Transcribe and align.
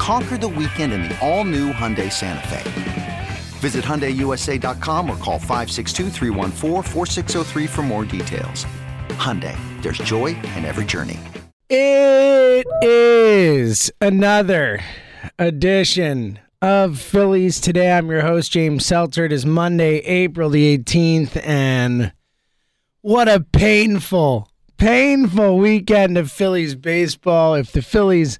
Conquer 0.00 0.38
the 0.38 0.48
weekend 0.48 0.94
in 0.94 1.02
the 1.02 1.18
all 1.20 1.44
new 1.44 1.74
Hyundai 1.74 2.10
Santa 2.10 2.48
Fe. 2.48 3.28
Visit 3.58 3.84
HyundaiUSA.com 3.84 5.10
or 5.10 5.16
call 5.18 5.38
562 5.38 6.08
for 7.68 7.82
more 7.82 8.06
details. 8.06 8.64
Hyundai, 9.10 9.54
there's 9.82 9.98
joy 9.98 10.28
in 10.56 10.64
every 10.64 10.86
journey. 10.86 11.20
It 11.68 12.66
is 12.80 13.92
another 14.00 14.80
edition 15.38 16.38
of 16.62 16.98
Phillies 16.98 17.60
Today. 17.60 17.92
I'm 17.92 18.08
your 18.10 18.22
host, 18.22 18.50
James 18.50 18.86
Seltzer. 18.86 19.26
It 19.26 19.32
is 19.32 19.44
Monday, 19.44 19.98
April 19.98 20.48
the 20.48 20.78
18th, 20.78 21.46
and 21.46 22.14
what 23.02 23.28
a 23.28 23.40
painful, 23.52 24.48
painful 24.78 25.58
weekend 25.58 26.16
of 26.16 26.32
Phillies 26.32 26.74
baseball. 26.74 27.54
If 27.54 27.72
the 27.72 27.82
Phillies 27.82 28.38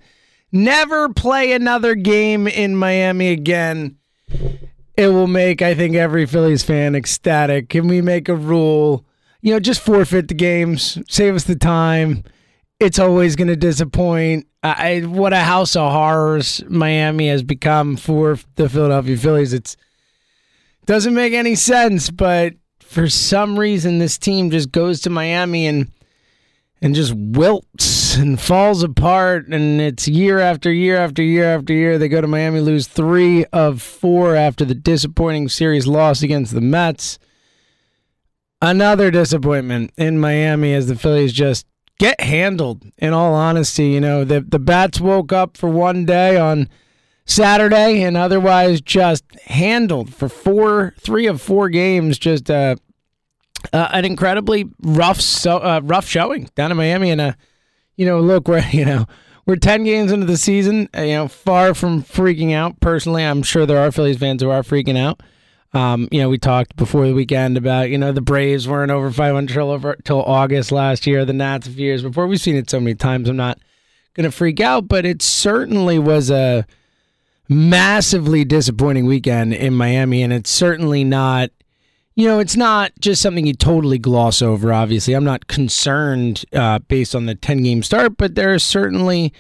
never 0.52 1.08
play 1.08 1.52
another 1.52 1.94
game 1.94 2.46
in 2.46 2.76
Miami 2.76 3.28
again, 3.28 3.96
it 4.96 5.08
will 5.08 5.26
make, 5.26 5.62
I 5.62 5.74
think, 5.74 5.96
every 5.96 6.26
Phillies 6.26 6.62
fan 6.62 6.94
ecstatic. 6.94 7.68
Can 7.68 7.88
we 7.88 8.02
make 8.02 8.28
a 8.28 8.34
rule? 8.34 9.04
You 9.40 9.54
know, 9.54 9.60
just 9.60 9.80
forfeit 9.80 10.28
the 10.28 10.34
games, 10.34 10.98
save 11.08 11.34
us 11.34 11.44
the 11.44 11.56
time. 11.56 12.24
It's 12.78 12.98
always 12.98 13.36
going 13.36 13.48
to 13.48 13.56
disappoint. 13.56 14.46
I, 14.62 15.00
what 15.00 15.32
a 15.32 15.40
house 15.40 15.76
of 15.76 15.90
horrors 15.90 16.62
Miami 16.68 17.28
has 17.28 17.42
become 17.42 17.96
for 17.96 18.38
the 18.56 18.68
Philadelphia 18.68 19.16
Phillies. 19.16 19.52
It's 19.52 19.76
doesn't 20.86 21.14
make 21.14 21.32
any 21.32 21.54
sense, 21.54 22.10
but 22.10 22.54
for 22.80 23.08
some 23.08 23.58
reason, 23.58 23.98
this 23.98 24.18
team 24.18 24.50
just 24.50 24.72
goes 24.72 25.00
to 25.02 25.10
Miami 25.10 25.66
and 25.66 25.90
and 26.82 26.94
just 26.94 27.14
wilts 27.14 28.16
and 28.16 28.40
falls 28.40 28.82
apart. 28.82 29.48
And 29.48 29.80
it's 29.80 30.08
year 30.08 30.38
after 30.38 30.72
year 30.72 30.96
after 30.96 31.22
year 31.22 31.44
after 31.44 31.72
year. 31.72 31.98
They 31.98 32.08
go 32.08 32.20
to 32.20 32.26
Miami, 32.26 32.60
lose 32.60 32.86
three 32.86 33.44
of 33.46 33.82
four 33.82 34.34
after 34.34 34.64
the 34.64 34.74
disappointing 34.74 35.48
series 35.48 35.86
loss 35.86 36.22
against 36.22 36.54
the 36.54 36.60
Mets. 36.60 37.18
Another 38.62 39.10
disappointment 39.10 39.92
in 39.96 40.18
Miami 40.18 40.74
as 40.74 40.86
the 40.86 40.96
Phillies 40.96 41.32
just 41.32 41.66
get 41.98 42.20
handled. 42.20 42.84
In 42.98 43.12
all 43.12 43.34
honesty, 43.34 43.88
you 43.88 44.00
know 44.00 44.24
the 44.24 44.40
the 44.40 44.58
bats 44.58 45.00
woke 45.00 45.32
up 45.32 45.56
for 45.56 45.70
one 45.70 46.04
day 46.04 46.36
on 46.36 46.68
Saturday 47.24 48.02
and 48.02 48.16
otherwise 48.16 48.80
just 48.80 49.24
handled 49.44 50.12
for 50.12 50.28
four, 50.28 50.94
three 50.98 51.26
of 51.26 51.40
four 51.40 51.68
games. 51.68 52.18
Just 52.18 52.50
uh, 52.50 52.76
uh, 53.72 53.88
an 53.92 54.04
incredibly 54.04 54.68
rough, 54.82 55.20
so, 55.20 55.58
uh, 55.58 55.80
rough 55.82 56.06
showing 56.06 56.50
down 56.54 56.70
in 56.70 56.76
Miami. 56.76 57.10
And 57.10 57.20
a 57.20 57.36
you 57.96 58.06
know, 58.06 58.20
look, 58.20 58.48
we're 58.48 58.64
you 58.70 58.84
know 58.84 59.06
we're 59.46 59.56
ten 59.56 59.84
games 59.84 60.12
into 60.12 60.26
the 60.26 60.36
season. 60.36 60.88
Uh, 60.96 61.02
you 61.02 61.14
know, 61.14 61.28
far 61.28 61.74
from 61.74 62.02
freaking 62.02 62.52
out. 62.52 62.80
Personally, 62.80 63.24
I'm 63.24 63.42
sure 63.42 63.66
there 63.66 63.78
are 63.78 63.92
Phillies 63.92 64.18
fans 64.18 64.42
who 64.42 64.50
are 64.50 64.62
freaking 64.62 64.98
out. 64.98 65.22
Um, 65.72 66.08
you 66.10 66.20
know, 66.20 66.28
we 66.28 66.36
talked 66.36 66.74
before 66.74 67.06
the 67.06 67.14
weekend 67.14 67.56
about 67.56 67.90
you 67.90 67.98
know 67.98 68.12
the 68.12 68.20
Braves 68.20 68.66
weren't 68.66 68.90
over 68.90 69.10
500 69.10 69.52
till 69.52 69.70
over 69.70 69.96
till 70.04 70.22
August 70.22 70.72
last 70.72 71.06
year. 71.06 71.24
The 71.24 71.32
Nats 71.32 71.66
a 71.66 71.70
few 71.70 71.86
years 71.86 72.02
before. 72.02 72.26
We've 72.26 72.40
seen 72.40 72.56
it 72.56 72.70
so 72.70 72.80
many 72.80 72.94
times. 72.94 73.28
I'm 73.28 73.36
not 73.36 73.58
to 74.16 74.30
freak 74.30 74.60
out, 74.60 74.88
but 74.88 75.04
it 75.04 75.22
certainly 75.22 75.98
was 75.98 76.30
a 76.30 76.66
massively 77.48 78.44
disappointing 78.44 79.06
weekend 79.06 79.54
in 79.54 79.74
Miami, 79.74 80.22
and 80.22 80.32
it's 80.32 80.50
certainly 80.50 81.04
not 81.04 81.50
you 82.14 82.26
know, 82.26 82.38
it's 82.38 82.56
not 82.56 82.92
just 82.98 83.22
something 83.22 83.46
you 83.46 83.54
totally 83.54 83.98
gloss 83.98 84.42
over, 84.42 84.72
obviously. 84.72 85.14
I'm 85.14 85.24
not 85.24 85.46
concerned 85.46 86.44
uh, 86.52 86.80
based 86.80 87.14
on 87.14 87.26
the 87.26 87.34
10 87.34 87.62
game 87.62 87.82
start, 87.82 88.16
but 88.16 88.34
they're 88.34 88.58
certainly 88.58 89.32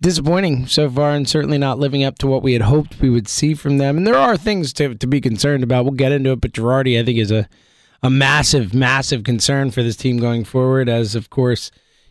disappointing 0.00 0.66
so 0.66 0.90
far 0.90 1.10
and 1.10 1.28
certainly 1.28 1.58
not 1.58 1.78
living 1.78 2.04
up 2.04 2.18
to 2.18 2.26
what 2.26 2.42
we 2.42 2.52
had 2.52 2.62
hoped 2.62 3.00
we 3.00 3.10
would 3.10 3.28
see 3.28 3.54
from 3.54 3.78
them. 3.78 3.96
And 3.96 4.06
there 4.06 4.16
are 4.16 4.36
things 4.36 4.72
to, 4.74 4.94
to 4.94 5.06
be 5.06 5.20
concerned 5.20 5.62
about. 5.62 5.84
We'll 5.84 5.94
get 5.94 6.12
into 6.12 6.32
it, 6.32 6.40
but 6.40 6.52
Girardi, 6.52 7.00
I 7.00 7.04
think, 7.04 7.18
is 7.18 7.30
a, 7.30 7.48
a 8.02 8.10
massive, 8.10 8.74
massive 8.74 9.24
concern 9.24 9.70
for 9.70 9.82
this 9.82 9.96
team 9.96 10.18
going 10.18 10.44
forward, 10.44 10.88
as, 10.88 11.14
of 11.14 11.30
course, 11.30 11.70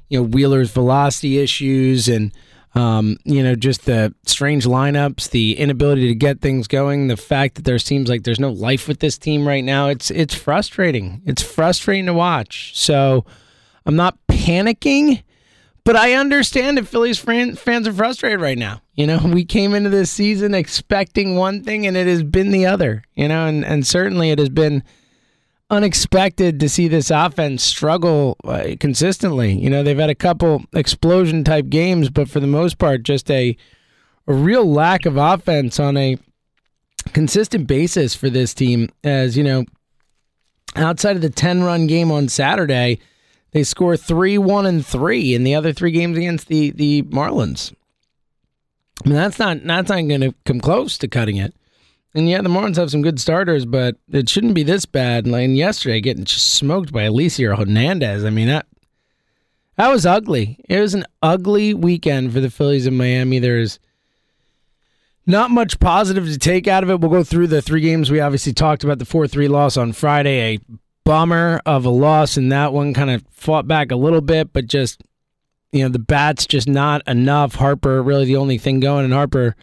you 0.10 0.20
know, 0.20 0.28
Wheeler's 0.28 0.72
velocity 0.72 1.38
issues 1.38 2.08
and 2.08 2.32
um, 2.78 3.18
you 3.24 3.42
know, 3.42 3.56
just 3.56 3.86
the 3.86 4.14
strange 4.26 4.66
lineups, 4.66 5.32
the 5.32 5.58
inability 5.58 6.08
to 6.10 6.16
get 6.16 6.42
things 6.42 6.68
going, 6.68 7.08
the 7.08 7.18
fact 7.18 7.56
that 7.56 7.66
there 7.66 7.80
seems 7.80 8.08
like 8.08 8.24
there's 8.24 8.40
no 8.40 8.52
life 8.52 8.88
with 8.88 9.00
this 9.00 9.18
team 9.18 9.48
right 9.48 9.64
now. 9.64 9.88
It's 9.88 10.12
it's 10.12 10.36
frustrating. 10.36 11.22
It's 11.26 11.42
frustrating 11.42 12.06
to 12.06 12.14
watch. 12.14 12.78
So 12.78 13.26
I'm 13.86 13.96
not 13.96 14.20
panicking, 14.28 15.24
but 15.86 15.96
I 15.96 16.14
understand 16.14 16.78
if 16.78 16.88
Phillies 16.88 17.18
fans 17.18 17.88
are 17.88 17.94
frustrated 17.94 18.42
right 18.42 18.58
now. 18.58 18.82
You 18.94 19.08
know, 19.08 19.22
we 19.26 19.44
came 19.44 19.74
into 19.74 19.90
this 19.90 20.12
season 20.12 20.54
expecting 20.54 21.36
one 21.36 21.64
thing 21.64 21.88
and 21.88 21.98
it 21.98 22.06
has 22.06 22.22
been 22.22 22.52
the 22.52 22.68
other, 22.68 23.04
you 23.16 23.28
know, 23.28 23.48
and, 23.48 23.66
and 23.66 23.88
certainly 23.88 24.30
it 24.30 24.38
has 24.38 24.50
been 24.50 24.84
unexpected 25.70 26.60
to 26.60 26.70
see 26.70 26.88
this 26.88 27.12
offense 27.12 27.64
struggle 27.64 28.38
uh, 28.44 28.76
consistently. 28.80 29.54
You 29.54 29.70
know, 29.70 29.84
they've 29.84 29.98
had 29.98 30.10
a 30.10 30.16
couple 30.16 30.64
explosion 30.74 31.44
type 31.44 31.70
games, 31.70 32.10
but 32.10 32.30
for 32.30 32.40
the 32.40 32.48
most 32.48 32.78
part, 32.78 33.04
just 33.04 33.30
a 33.30 33.58
a 34.30 34.34
real 34.34 34.70
lack 34.70 35.06
of 35.06 35.16
offense 35.16 35.80
on 35.80 35.96
a 35.96 36.18
consistent 37.14 37.66
basis 37.68 38.14
for 38.14 38.30
this 38.30 38.54
team. 38.54 38.90
As 39.04 39.38
you 39.38 39.44
know, 39.44 39.66
outside 40.76 41.16
of 41.16 41.22
the 41.22 41.30
ten 41.30 41.64
run 41.64 41.88
game 41.88 42.12
on 42.12 42.28
Saturday, 42.30 43.00
they 43.52 43.64
score 43.64 43.98
three, 43.98 44.38
one, 44.38 44.66
and 44.66 44.86
three 44.86 45.34
in 45.34 45.44
the 45.44 45.56
other 45.56 45.74
three 45.74 45.92
games 45.92 46.18
against 46.18 46.48
the 46.48 46.72
the 46.72 47.04
Marlins. 47.04 47.74
I 49.06 49.10
mean, 49.10 49.18
that's 49.18 49.40
not 49.40 49.64
that's 49.64 49.90
not 49.90 50.08
going 50.08 50.22
to 50.22 50.34
come 50.46 50.60
close 50.60 50.98
to 51.00 51.08
cutting 51.08 51.38
it. 51.38 51.54
And 52.16 52.30
yeah, 52.30 52.42
the 52.42 52.50
Marlins 52.50 52.78
have 52.78 52.90
some 52.90 53.02
good 53.02 53.20
starters, 53.20 53.66
but 53.66 53.98
it 54.12 54.30
shouldn't 54.30 54.56
be 54.56 54.64
this 54.64 54.86
bad. 54.86 55.28
Like 55.28 55.50
yesterday, 55.50 56.02
getting 56.02 56.26
smoked 56.26 56.92
by 56.92 57.04
Elieser 57.04 57.58
Hernandez. 57.58 58.26
I 58.26 58.30
mean 58.30 58.48
that 58.48 58.66
that 59.78 59.90
was 59.90 60.06
ugly. 60.06 60.60
It 60.68 60.80
was 60.80 60.94
an 60.94 61.06
ugly 61.22 61.74
weekend 61.74 62.34
for 62.34 62.40
the 62.40 62.50
Phillies 62.50 62.88
in 62.88 62.98
Miami. 62.98 63.38
There's 63.40 63.80
not 65.28 65.52
much 65.52 65.80
positive 65.80 66.26
to 66.26 66.40
take 66.40 66.68
out 66.68 66.84
of 66.84 66.90
it. 66.90 67.00
We'll 67.00 67.12
go 67.12 67.24
through 67.24 67.48
the 67.48 67.62
three 67.62 67.82
games. 67.82 68.10
We 68.10 68.20
obviously 68.20 68.54
talked 68.54 68.84
about 68.84 68.98
the 68.98 69.06
4 69.06 69.28
3 69.28 69.48
loss 69.48 69.78
on 69.78 69.94
Friday, 69.94 70.56
a 70.56 70.60
bummer 71.04 71.62
of 71.66 71.86
a 71.86 71.90
loss, 71.90 72.38
and 72.38 72.52
that 72.52 72.74
one 72.74 72.94
kind 72.94 73.12
of 73.12 73.24
fought 73.30 73.68
back 73.68 73.92
a 73.92 73.96
little 73.96 74.22
bit, 74.22 74.52
but 74.52 74.66
just, 74.66 75.04
you 75.72 75.84
know, 75.84 75.90
the 75.90 76.00
bats 76.00 76.48
just 76.48 76.68
not 76.68 77.08
enough. 77.08 77.56
Harper, 77.56 78.02
really 78.02 78.26
the 78.26 78.38
only 78.38 78.58
thing 78.58 78.80
going, 78.80 79.06
and 79.06 79.14
Harper 79.14 79.56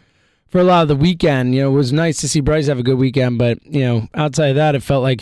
for 0.55 0.61
a 0.61 0.63
lot 0.63 0.83
of 0.83 0.87
the 0.87 0.95
weekend. 0.95 1.53
You 1.53 1.63
know, 1.63 1.71
it 1.71 1.73
was 1.73 1.91
nice 1.91 2.21
to 2.21 2.29
see 2.29 2.39
Bryce 2.39 2.67
have 2.67 2.79
a 2.79 2.83
good 2.83 2.97
weekend, 2.97 3.37
but 3.37 3.57
you 3.65 3.81
know, 3.81 4.07
outside 4.13 4.51
of 4.51 4.55
that, 4.55 4.73
it 4.73 4.83
felt 4.83 5.03
like 5.03 5.21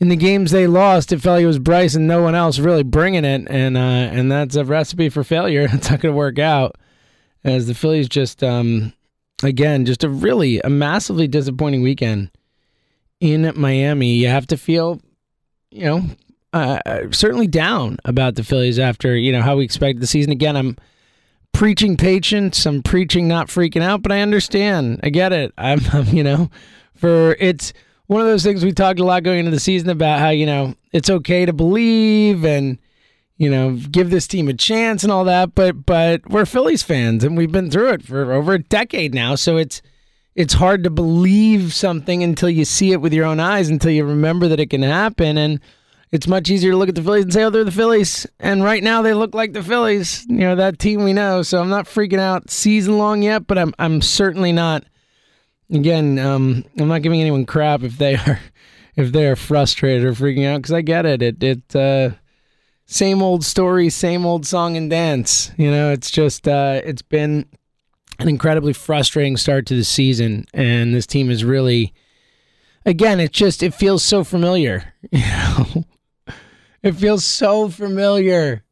in 0.00 0.10
the 0.10 0.16
games 0.16 0.50
they 0.50 0.66
lost, 0.66 1.12
it 1.12 1.22
felt 1.22 1.36
like 1.36 1.44
it 1.44 1.46
was 1.46 1.58
Bryce 1.58 1.94
and 1.94 2.06
no 2.06 2.20
one 2.20 2.34
else 2.34 2.58
really 2.58 2.82
bringing 2.82 3.24
it, 3.24 3.46
and 3.48 3.74
uh, 3.74 3.80
and 3.80 4.30
that's 4.30 4.54
a 4.54 4.62
recipe 4.62 5.08
for 5.08 5.24
failure. 5.24 5.62
it's 5.72 5.88
not 5.88 6.00
going 6.00 6.12
to 6.12 6.16
work 6.18 6.38
out 6.38 6.76
as 7.42 7.68
the 7.68 7.74
Phillies 7.74 8.06
just 8.06 8.44
um, 8.44 8.92
again 9.42 9.86
just 9.86 10.04
a 10.04 10.10
really 10.10 10.60
a 10.60 10.68
massively 10.68 11.26
disappointing 11.26 11.80
weekend 11.80 12.30
in 13.20 13.50
Miami. 13.56 14.12
You 14.12 14.28
have 14.28 14.46
to 14.48 14.58
feel, 14.58 15.00
you 15.70 15.84
know. 15.84 16.02
Uh, 16.52 16.78
certainly 17.10 17.48
down 17.48 17.96
about 18.04 18.34
the 18.34 18.44
Phillies 18.44 18.78
after 18.78 19.16
you 19.16 19.32
know 19.32 19.40
how 19.40 19.56
we 19.56 19.64
expect 19.64 20.00
the 20.00 20.06
season. 20.06 20.32
Again, 20.32 20.54
I'm 20.54 20.76
preaching 21.54 21.96
patience. 21.96 22.66
I'm 22.66 22.82
preaching 22.82 23.26
not 23.26 23.46
freaking 23.46 23.82
out, 23.82 24.02
but 24.02 24.12
I 24.12 24.20
understand. 24.20 25.00
I 25.02 25.08
get 25.08 25.32
it. 25.32 25.52
I'm, 25.56 25.80
I'm, 25.92 26.06
you 26.08 26.22
know, 26.22 26.50
for 26.94 27.36
it's 27.38 27.72
one 28.06 28.20
of 28.20 28.26
those 28.26 28.42
things 28.42 28.64
we 28.64 28.72
talked 28.72 29.00
a 29.00 29.04
lot 29.04 29.22
going 29.22 29.38
into 29.38 29.50
the 29.50 29.60
season 29.60 29.88
about 29.88 30.18
how 30.18 30.28
you 30.28 30.44
know 30.44 30.74
it's 30.92 31.08
okay 31.08 31.46
to 31.46 31.52
believe 31.52 32.44
and 32.44 32.78
you 33.38 33.50
know 33.50 33.78
give 33.90 34.10
this 34.10 34.26
team 34.26 34.48
a 34.48 34.54
chance 34.54 35.02
and 35.02 35.10
all 35.10 35.24
that, 35.24 35.54
but 35.54 35.86
but 35.86 36.28
we're 36.28 36.44
Phillies 36.44 36.82
fans 36.82 37.24
and 37.24 37.36
we've 37.36 37.52
been 37.52 37.70
through 37.70 37.90
it 37.90 38.02
for 38.02 38.32
over 38.32 38.54
a 38.54 38.62
decade 38.62 39.14
now, 39.14 39.34
so 39.34 39.56
it's 39.56 39.80
it's 40.34 40.54
hard 40.54 40.82
to 40.84 40.90
believe 40.90 41.72
something 41.72 42.22
until 42.22 42.50
you 42.50 42.64
see 42.64 42.90
it 42.90 43.00
with 43.00 43.12
your 43.12 43.24
own 43.24 43.38
eyes, 43.38 43.68
until 43.68 43.92
you 43.92 44.04
remember 44.04 44.48
that 44.48 44.60
it 44.60 44.70
can 44.70 44.82
happen 44.82 45.38
and 45.38 45.60
it's 46.14 46.28
much 46.28 46.48
easier 46.48 46.70
to 46.70 46.76
look 46.76 46.88
at 46.88 46.94
the 46.94 47.02
Phillies 47.02 47.24
and 47.24 47.32
say, 47.32 47.42
"Oh, 47.42 47.50
they're 47.50 47.64
the 47.64 47.72
Phillies," 47.72 48.24
and 48.38 48.62
right 48.62 48.84
now 48.84 49.02
they 49.02 49.14
look 49.14 49.34
like 49.34 49.52
the 49.52 49.64
Phillies. 49.64 50.24
You 50.28 50.38
know 50.38 50.54
that 50.54 50.78
team 50.78 51.02
we 51.02 51.12
know. 51.12 51.42
So 51.42 51.60
I'm 51.60 51.68
not 51.68 51.86
freaking 51.86 52.20
out 52.20 52.50
season 52.50 52.98
long 52.98 53.20
yet, 53.22 53.48
but 53.48 53.58
I'm 53.58 53.74
I'm 53.80 54.00
certainly 54.00 54.52
not. 54.52 54.84
Again, 55.72 56.20
um, 56.20 56.64
I'm 56.78 56.86
not 56.86 57.02
giving 57.02 57.20
anyone 57.20 57.46
crap 57.46 57.82
if 57.82 57.98
they 57.98 58.14
are 58.14 58.38
if 58.94 59.10
they 59.10 59.26
are 59.26 59.34
frustrated 59.34 60.04
or 60.04 60.12
freaking 60.12 60.46
out 60.46 60.58
because 60.58 60.72
I 60.72 60.82
get 60.82 61.04
it. 61.04 61.20
It 61.20 61.42
it 61.42 61.74
uh, 61.74 62.10
same 62.86 63.20
old 63.20 63.44
story, 63.44 63.90
same 63.90 64.24
old 64.24 64.46
song 64.46 64.76
and 64.76 64.88
dance. 64.88 65.50
You 65.56 65.72
know, 65.72 65.90
it's 65.90 66.12
just 66.12 66.46
uh, 66.46 66.80
it's 66.84 67.02
been 67.02 67.44
an 68.20 68.28
incredibly 68.28 68.72
frustrating 68.72 69.36
start 69.36 69.66
to 69.66 69.74
the 69.74 69.82
season, 69.82 70.44
and 70.54 70.94
this 70.94 71.08
team 71.08 71.28
is 71.28 71.44
really. 71.44 71.92
Again, 72.86 73.18
it 73.18 73.32
just 73.32 73.64
it 73.64 73.74
feels 73.74 74.04
so 74.04 74.22
familiar, 74.22 74.92
you 75.10 75.18
know. 75.18 75.84
It 76.84 76.96
feels 76.96 77.24
so 77.24 77.70
familiar 77.70 78.62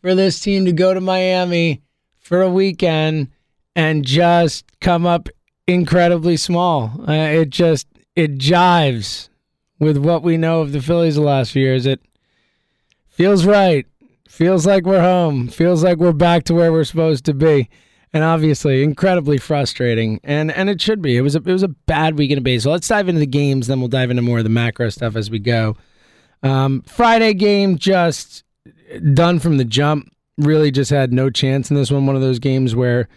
for 0.00 0.14
this 0.14 0.38
team 0.38 0.66
to 0.66 0.72
go 0.72 0.94
to 0.94 1.00
Miami 1.00 1.82
for 2.20 2.42
a 2.42 2.48
weekend 2.48 3.26
and 3.74 4.04
just 4.04 4.64
come 4.80 5.04
up 5.04 5.28
incredibly 5.66 6.36
small. 6.36 6.92
Uh, 7.08 7.12
it 7.12 7.50
just 7.50 7.88
it 8.14 8.38
jives 8.38 9.30
with 9.80 9.96
what 9.96 10.22
we 10.22 10.36
know 10.36 10.60
of 10.60 10.70
the 10.70 10.80
Phillies 10.80 11.16
the 11.16 11.22
last 11.22 11.50
few 11.50 11.62
years. 11.62 11.86
It 11.86 12.00
feels 13.08 13.44
right. 13.44 13.84
Feels 14.28 14.64
like 14.64 14.86
we're 14.86 15.02
home. 15.02 15.48
Feels 15.48 15.82
like 15.82 15.98
we're 15.98 16.12
back 16.12 16.44
to 16.44 16.54
where 16.54 16.70
we're 16.70 16.84
supposed 16.84 17.24
to 17.24 17.34
be. 17.34 17.68
And 18.12 18.22
obviously, 18.22 18.84
incredibly 18.84 19.38
frustrating, 19.38 20.20
and 20.22 20.52
and 20.52 20.70
it 20.70 20.80
should 20.80 21.02
be. 21.02 21.16
It 21.16 21.22
was 21.22 21.34
a 21.34 21.38
it 21.38 21.52
was 21.52 21.64
a 21.64 21.68
bad 21.68 22.16
weekend 22.16 22.38
of 22.38 22.44
baseball. 22.44 22.74
Let's 22.74 22.86
dive 22.86 23.08
into 23.08 23.18
the 23.18 23.26
games, 23.26 23.66
then 23.66 23.80
we'll 23.80 23.88
dive 23.88 24.10
into 24.10 24.22
more 24.22 24.38
of 24.38 24.44
the 24.44 24.50
macro 24.50 24.88
stuff 24.88 25.16
as 25.16 25.30
we 25.30 25.40
go. 25.40 25.76
Um, 26.42 26.82
Friday 26.82 27.34
game 27.34 27.78
just 27.78 28.44
done 29.12 29.38
from 29.38 29.58
the 29.58 29.64
jump. 29.64 30.12
Really 30.38 30.70
just 30.70 30.90
had 30.90 31.12
no 31.12 31.28
chance 31.30 31.70
in 31.70 31.76
this 31.76 31.90
one. 31.90 32.06
One 32.06 32.16
of 32.16 32.22
those 32.22 32.38
games 32.38 32.74
where 32.74 33.08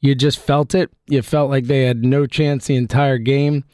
you 0.00 0.14
just 0.14 0.38
felt 0.38 0.74
it. 0.74 0.90
You 1.08 1.22
felt 1.22 1.50
like 1.50 1.64
they 1.64 1.84
had 1.84 2.04
no 2.04 2.26
chance 2.26 2.66
the 2.66 2.76
entire 2.76 3.18
game 3.18 3.64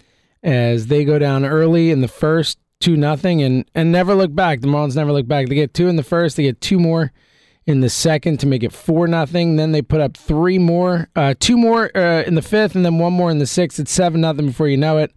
as 0.42 0.86
they 0.86 1.04
go 1.04 1.18
down 1.18 1.44
early 1.44 1.90
in 1.90 2.00
the 2.00 2.08
first, 2.08 2.58
two 2.80 2.96
nothing, 2.96 3.42
and 3.42 3.68
and 3.74 3.92
never 3.92 4.14
look 4.14 4.34
back. 4.34 4.60
The 4.60 4.68
Marlins 4.68 4.96
never 4.96 5.12
look 5.12 5.28
back. 5.28 5.48
They 5.48 5.54
get 5.54 5.74
two 5.74 5.88
in 5.88 5.96
the 5.96 6.02
first. 6.02 6.36
They 6.36 6.44
get 6.44 6.60
two 6.60 6.78
more 6.78 7.12
in 7.66 7.80
the 7.80 7.90
second 7.90 8.40
to 8.40 8.46
make 8.46 8.62
it 8.62 8.72
four 8.72 9.06
nothing. 9.06 9.56
Then 9.56 9.72
they 9.72 9.82
put 9.82 10.00
up 10.00 10.16
three 10.16 10.58
more, 10.58 11.08
uh, 11.16 11.34
two 11.38 11.56
more 11.56 11.94
uh, 11.96 12.22
in 12.22 12.34
the 12.34 12.42
fifth, 12.42 12.74
and 12.74 12.84
then 12.84 12.98
one 12.98 13.12
more 13.12 13.30
in 13.30 13.38
the 13.38 13.46
sixth. 13.46 13.78
It's 13.78 13.92
seven 13.92 14.22
nothing 14.22 14.46
before 14.46 14.68
you 14.68 14.76
know 14.78 14.98
it 14.98 15.12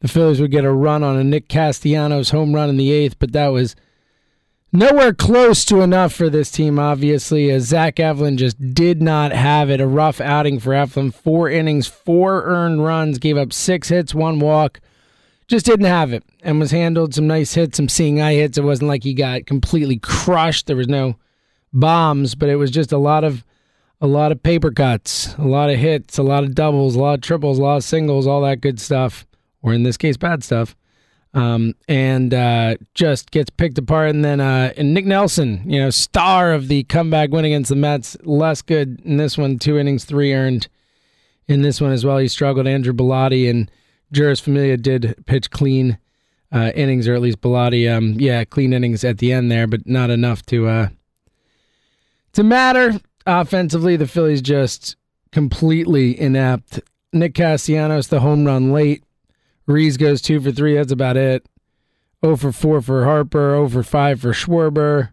the 0.00 0.08
Phillies 0.08 0.40
would 0.40 0.50
get 0.50 0.64
a 0.64 0.72
run 0.72 1.02
on 1.02 1.16
a 1.16 1.24
Nick 1.24 1.48
Castellanos 1.48 2.30
home 2.30 2.54
run 2.54 2.70
in 2.70 2.76
the 2.78 2.90
eighth, 2.90 3.18
but 3.18 3.32
that 3.32 3.48
was 3.48 3.76
nowhere 4.72 5.12
close 5.12 5.64
to 5.66 5.82
enough 5.82 6.12
for 6.12 6.30
this 6.30 6.50
team, 6.50 6.78
obviously, 6.78 7.50
as 7.50 7.64
Zach 7.64 7.96
Eflin 7.96 8.36
just 8.36 8.74
did 8.74 9.02
not 9.02 9.32
have 9.32 9.68
it. 9.68 9.80
A 9.80 9.86
rough 9.86 10.20
outing 10.20 10.58
for 10.58 10.70
Eflin. 10.70 11.12
Four 11.12 11.50
innings, 11.50 11.86
four 11.86 12.44
earned 12.44 12.82
runs, 12.82 13.18
gave 13.18 13.36
up 13.36 13.52
six 13.52 13.88
hits, 13.88 14.14
one 14.14 14.40
walk. 14.40 14.80
Just 15.48 15.66
didn't 15.66 15.86
have 15.86 16.12
it 16.12 16.24
and 16.42 16.60
was 16.60 16.70
handled 16.70 17.12
some 17.12 17.26
nice 17.26 17.54
hits, 17.54 17.76
some 17.76 17.88
seeing 17.88 18.20
eye 18.22 18.34
hits. 18.34 18.56
It 18.56 18.64
wasn't 18.64 18.88
like 18.88 19.02
he 19.02 19.12
got 19.12 19.46
completely 19.46 19.98
crushed. 19.98 20.66
There 20.66 20.76
was 20.76 20.88
no 20.88 21.16
bombs, 21.72 22.34
but 22.36 22.48
it 22.48 22.56
was 22.56 22.70
just 22.70 22.92
a 22.92 22.98
lot 22.98 23.24
of 23.24 23.44
a 24.00 24.06
lot 24.06 24.32
of 24.32 24.42
paper 24.42 24.70
cuts, 24.70 25.34
a 25.36 25.44
lot 25.44 25.68
of 25.68 25.76
hits, 25.76 26.16
a 26.16 26.22
lot 26.22 26.44
of 26.44 26.54
doubles, 26.54 26.94
a 26.94 27.00
lot 27.00 27.14
of 27.14 27.20
triples, 27.20 27.58
a 27.58 27.62
lot 27.62 27.76
of 27.76 27.84
singles, 27.84 28.26
all 28.26 28.40
that 28.42 28.62
good 28.62 28.80
stuff 28.80 29.26
or 29.62 29.72
in 29.72 29.82
this 29.82 29.96
case, 29.96 30.16
bad 30.16 30.42
stuff, 30.42 30.76
um, 31.34 31.74
and 31.88 32.34
uh, 32.34 32.76
just 32.94 33.30
gets 33.30 33.50
picked 33.50 33.78
apart. 33.78 34.10
And 34.10 34.24
then 34.24 34.40
uh, 34.40 34.72
and 34.76 34.94
Nick 34.94 35.06
Nelson, 35.06 35.62
you 35.66 35.80
know, 35.80 35.90
star 35.90 36.52
of 36.52 36.68
the 36.68 36.84
comeback 36.84 37.30
win 37.30 37.44
against 37.44 37.68
the 37.68 37.76
Mets, 37.76 38.16
less 38.22 38.62
good 38.62 39.00
in 39.04 39.16
this 39.16 39.38
one. 39.38 39.58
Two 39.58 39.78
innings, 39.78 40.04
three 40.04 40.32
earned 40.32 40.68
in 41.48 41.62
this 41.62 41.80
one 41.80 41.92
as 41.92 42.04
well. 42.04 42.18
He 42.18 42.28
struggled. 42.28 42.66
Andrew 42.66 42.92
Bellatti 42.92 43.48
and 43.48 43.70
Jeurys 44.14 44.40
Familia 44.40 44.76
did 44.76 45.14
pitch 45.26 45.50
clean 45.50 45.98
uh, 46.52 46.72
innings, 46.74 47.06
or 47.06 47.14
at 47.14 47.20
least 47.20 47.40
Bellatti, 47.40 47.90
um, 47.90 48.14
yeah, 48.18 48.44
clean 48.44 48.72
innings 48.72 49.04
at 49.04 49.18
the 49.18 49.32
end 49.32 49.50
there, 49.50 49.66
but 49.66 49.86
not 49.86 50.10
enough 50.10 50.44
to 50.46 50.68
uh, 50.68 50.88
to 52.32 52.42
matter. 52.42 53.00
Offensively, 53.26 53.96
the 53.96 54.06
Phillies 54.06 54.42
just 54.42 54.96
completely 55.30 56.18
inept. 56.18 56.80
Nick 57.12 57.34
Castellanos, 57.34 58.08
the 58.08 58.20
home 58.20 58.44
run 58.44 58.72
late. 58.72 59.04
Reese 59.70 59.96
goes 59.96 60.20
two 60.20 60.40
for 60.40 60.52
three. 60.52 60.74
That's 60.74 60.92
about 60.92 61.16
it. 61.16 61.46
0 62.24 62.36
for 62.36 62.52
4 62.52 62.82
for 62.82 63.04
Harper. 63.04 63.54
0 63.54 63.68
for 63.68 63.82
5 63.82 64.20
for 64.20 64.32
Schwarber. 64.32 65.10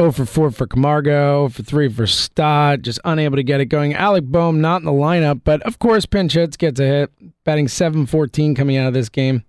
0 0.00 0.12
for 0.12 0.26
4 0.26 0.50
for 0.50 0.66
Camargo. 0.66 1.40
0 1.40 1.48
for 1.50 1.62
3 1.62 1.88
for 1.88 2.06
Stott. 2.06 2.82
Just 2.82 3.00
unable 3.04 3.36
to 3.36 3.42
get 3.42 3.60
it 3.60 3.66
going. 3.66 3.94
Alec 3.94 4.24
Bohm 4.24 4.60
not 4.60 4.80
in 4.80 4.86
the 4.86 4.92
lineup, 4.92 5.42
but 5.44 5.62
of 5.62 5.78
course 5.78 6.06
pinch 6.06 6.32
hits, 6.32 6.56
gets 6.56 6.80
a 6.80 6.86
hit. 6.86 7.12
Batting 7.44 7.68
714 7.68 8.54
coming 8.54 8.76
out 8.76 8.88
of 8.88 8.94
this 8.94 9.08
game. 9.08 9.44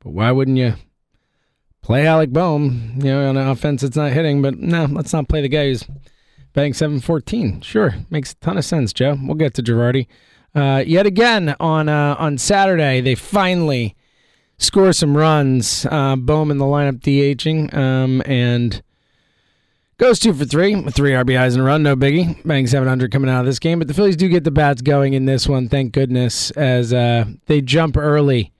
But 0.00 0.10
why 0.10 0.32
wouldn't 0.32 0.56
you 0.56 0.74
play 1.82 2.06
Alec 2.06 2.30
Bohm? 2.30 2.94
You 2.96 3.04
know, 3.04 3.28
on 3.28 3.36
an 3.36 3.48
offense 3.48 3.82
it's 3.82 3.96
not 3.96 4.12
hitting, 4.12 4.42
but 4.42 4.58
no, 4.58 4.84
let's 4.84 5.12
not 5.12 5.28
play 5.28 5.42
the 5.42 5.48
guy 5.48 5.68
who's 5.68 5.86
batting 6.52 6.74
714. 6.74 7.60
Sure, 7.62 7.94
makes 8.10 8.32
a 8.32 8.36
ton 8.36 8.58
of 8.58 8.64
sense, 8.64 8.92
Joe. 8.92 9.16
We'll 9.20 9.34
get 9.34 9.54
to 9.54 9.62
Girardi. 9.62 10.06
Uh, 10.54 10.82
yet 10.84 11.06
again 11.06 11.54
on 11.60 11.88
uh, 11.88 12.16
on 12.18 12.36
Saturday, 12.38 13.00
they 13.00 13.14
finally 13.14 13.94
score 14.58 14.92
some 14.92 15.16
runs. 15.16 15.86
Uh, 15.86 16.12
in 16.14 16.58
the 16.58 16.64
lineup 16.64 17.00
DHing 17.00 17.72
um, 17.74 18.22
and 18.26 18.82
goes 19.96 20.18
two 20.18 20.32
for 20.32 20.44
three 20.44 20.82
three 20.90 21.12
RBIs 21.12 21.54
in 21.54 21.60
a 21.60 21.64
run. 21.64 21.82
No 21.82 21.94
biggie. 21.94 22.44
Bang 22.44 22.66
700 22.66 23.12
coming 23.12 23.30
out 23.30 23.40
of 23.40 23.46
this 23.46 23.58
game. 23.58 23.78
But 23.78 23.88
the 23.88 23.94
Phillies 23.94 24.16
do 24.16 24.28
get 24.28 24.44
the 24.44 24.50
bats 24.50 24.82
going 24.82 25.12
in 25.14 25.24
this 25.24 25.46
one. 25.48 25.68
Thank 25.68 25.92
goodness 25.92 26.50
as 26.52 26.92
uh, 26.92 27.26
they 27.46 27.60
jump 27.60 27.96
early. 27.96 28.52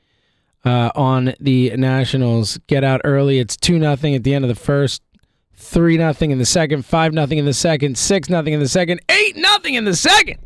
Uh, 0.63 0.91
on 0.95 1.33
the 1.41 1.75
Nationals, 1.75 2.59
get 2.67 2.85
out 2.85 3.01
early. 3.03 3.39
It's 3.39 3.57
two 3.57 3.79
nothing 3.79 4.15
at 4.15 4.25
the 4.25 4.35
end 4.35 4.45
of 4.45 4.51
the 4.51 4.55
first, 4.55 5.01
three 5.55 5.97
nothing 5.97 6.33
in 6.33 6.37
the 6.37 6.45
second, 6.45 6.85
five 6.85 7.15
nothing 7.15 7.39
in 7.39 7.47
the 7.47 7.55
second, 7.55 7.97
six 7.97 8.29
nothing 8.29 8.53
in 8.53 8.61
the 8.61 8.69
second, 8.69 9.01
eight 9.09 9.37
nothing 9.37 9.73
in 9.73 9.87
the 9.87 9.97
second 9.97 10.37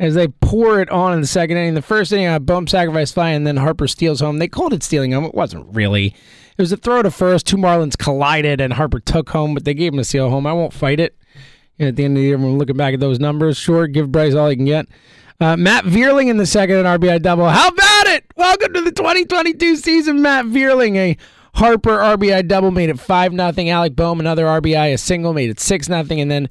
as 0.00 0.14
they 0.14 0.26
pour 0.26 0.80
it 0.80 0.88
on 0.88 1.12
in 1.12 1.20
the 1.20 1.26
second 1.26 1.58
inning. 1.58 1.74
The 1.74 1.82
first 1.82 2.10
inning, 2.10 2.26
a 2.26 2.40
bump 2.40 2.70
sacrifice 2.70 3.12
fly, 3.12 3.30
and 3.30 3.46
then 3.46 3.58
Harper 3.58 3.86
steals 3.86 4.20
home. 4.20 4.38
They 4.38 4.48
called 4.48 4.72
it 4.72 4.82
stealing 4.82 5.12
home. 5.12 5.26
It 5.26 5.34
wasn't 5.34 5.66
really. 5.72 6.06
It 6.06 6.62
was 6.62 6.72
a 6.72 6.78
throw 6.78 7.02
to 7.02 7.10
first. 7.10 7.46
Two 7.46 7.58
Marlins 7.58 7.98
collided, 7.98 8.62
and 8.62 8.72
Harper 8.72 8.98
took 8.98 9.28
home, 9.28 9.52
but 9.52 9.66
they 9.66 9.74
gave 9.74 9.92
him 9.92 9.98
a 9.98 10.04
steal 10.04 10.30
home. 10.30 10.46
I 10.46 10.54
won't 10.54 10.72
fight 10.72 11.00
it. 11.00 11.16
at 11.78 11.96
the 11.96 12.04
end 12.04 12.16
of 12.16 12.22
the 12.22 12.26
year, 12.26 12.38
when 12.38 12.52
we're 12.52 12.58
looking 12.58 12.78
back 12.78 12.94
at 12.94 13.00
those 13.00 13.20
numbers, 13.20 13.58
sure, 13.58 13.86
give 13.86 14.10
Bryce 14.10 14.34
all 14.34 14.48
he 14.48 14.56
can 14.56 14.64
get. 14.64 14.88
Uh, 15.38 15.56
Matt 15.56 15.84
Vierling 15.84 16.28
in 16.28 16.38
the 16.38 16.46
second, 16.46 16.76
an 16.76 16.86
RBI 16.86 17.20
double. 17.20 17.48
How 17.48 17.68
about 17.68 18.06
it? 18.06 18.24
Welcome 18.36 18.72
to 18.72 18.80
the 18.80 18.92
2022 18.92 19.76
season, 19.76 20.22
Matt 20.22 20.46
Vierling. 20.46 20.96
A 20.96 21.16
Harper 21.54 21.98
RBI 21.98 22.48
double 22.48 22.70
made 22.70 22.88
it 22.88 22.98
5 22.98 23.32
0. 23.32 23.68
Alec 23.68 23.96
Bohm, 23.96 24.18
another 24.18 24.46
RBI, 24.46 24.94
a 24.94 24.98
single 24.98 25.34
made 25.34 25.50
it 25.50 25.60
6 25.60 25.86
0. 25.86 26.06
And 26.10 26.30
then 26.30 26.48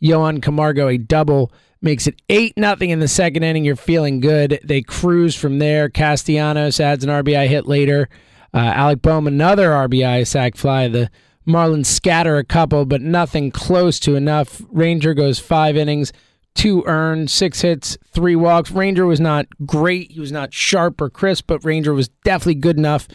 Johan 0.00 0.42
Camargo, 0.42 0.88
a 0.88 0.98
double 0.98 1.52
makes 1.82 2.06
it 2.06 2.20
8 2.28 2.56
nothing 2.56 2.90
in 2.90 3.00
the 3.00 3.08
second 3.08 3.42
inning. 3.42 3.64
You're 3.64 3.76
feeling 3.76 4.20
good. 4.20 4.60
They 4.64 4.82
cruise 4.82 5.34
from 5.34 5.58
there. 5.58 5.88
Castellanos 5.88 6.80
adds 6.80 7.04
an 7.04 7.10
RBI 7.10 7.48
hit 7.48 7.66
later. 7.66 8.08
Uh, 8.54 8.58
Alec 8.58 9.02
Bohm, 9.02 9.26
another 9.26 9.70
RBI 9.70 10.26
sac 10.26 10.56
fly. 10.56 10.88
The 10.88 11.10
Marlins 11.46 11.86
scatter 11.86 12.36
a 12.36 12.44
couple, 12.44 12.84
but 12.84 13.00
nothing 13.00 13.50
close 13.50 13.98
to 14.00 14.14
enough. 14.14 14.62
Ranger 14.70 15.14
goes 15.14 15.38
five 15.38 15.76
innings, 15.76 16.12
two 16.54 16.84
earned, 16.86 17.30
six 17.30 17.62
hits, 17.62 17.96
three 18.12 18.36
walks. 18.36 18.70
Ranger 18.70 19.06
was 19.06 19.20
not 19.20 19.46
great. 19.66 20.12
He 20.12 20.20
was 20.20 20.32
not 20.32 20.52
sharp 20.54 21.00
or 21.00 21.10
crisp, 21.10 21.46
but 21.46 21.64
Ranger 21.64 21.94
was 21.94 22.08
definitely 22.24 22.56
good 22.56 22.78
enough 22.78 23.08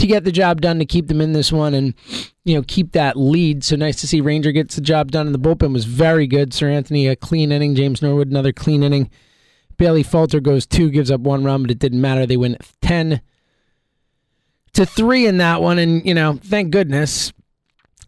to 0.00 0.06
get 0.06 0.24
the 0.24 0.32
job 0.32 0.60
done 0.60 0.78
to 0.78 0.84
keep 0.84 1.08
them 1.08 1.20
in 1.20 1.32
this 1.32 1.52
one 1.52 1.74
and 1.74 1.94
you 2.44 2.54
know 2.54 2.62
keep 2.66 2.92
that 2.92 3.16
lead. 3.16 3.64
So 3.64 3.76
nice 3.76 4.00
to 4.00 4.08
see 4.08 4.20
Ranger 4.20 4.52
gets 4.52 4.74
the 4.74 4.80
job 4.80 5.10
done. 5.10 5.26
And 5.26 5.34
the 5.34 5.38
bullpen 5.38 5.72
was 5.72 5.84
very 5.84 6.26
good. 6.26 6.50
Seranthony 6.50 7.10
a 7.10 7.16
clean 7.16 7.52
inning. 7.52 7.74
James 7.74 8.02
Norwood 8.02 8.28
another 8.28 8.52
clean 8.52 8.82
inning. 8.82 9.10
Bailey 9.76 10.02
Falter 10.02 10.40
goes 10.40 10.66
two, 10.66 10.90
gives 10.90 11.10
up 11.10 11.20
one 11.20 11.42
run, 11.44 11.62
but 11.62 11.70
it 11.70 11.78
didn't 11.78 12.00
matter. 12.00 12.26
They 12.26 12.36
win 12.36 12.56
ten 12.82 13.20
to 14.74 14.84
three 14.84 15.26
in 15.26 15.38
that 15.38 15.62
one, 15.62 15.78
and 15.78 16.04
you 16.04 16.14
know 16.14 16.38
thank 16.42 16.70
goodness 16.70 17.32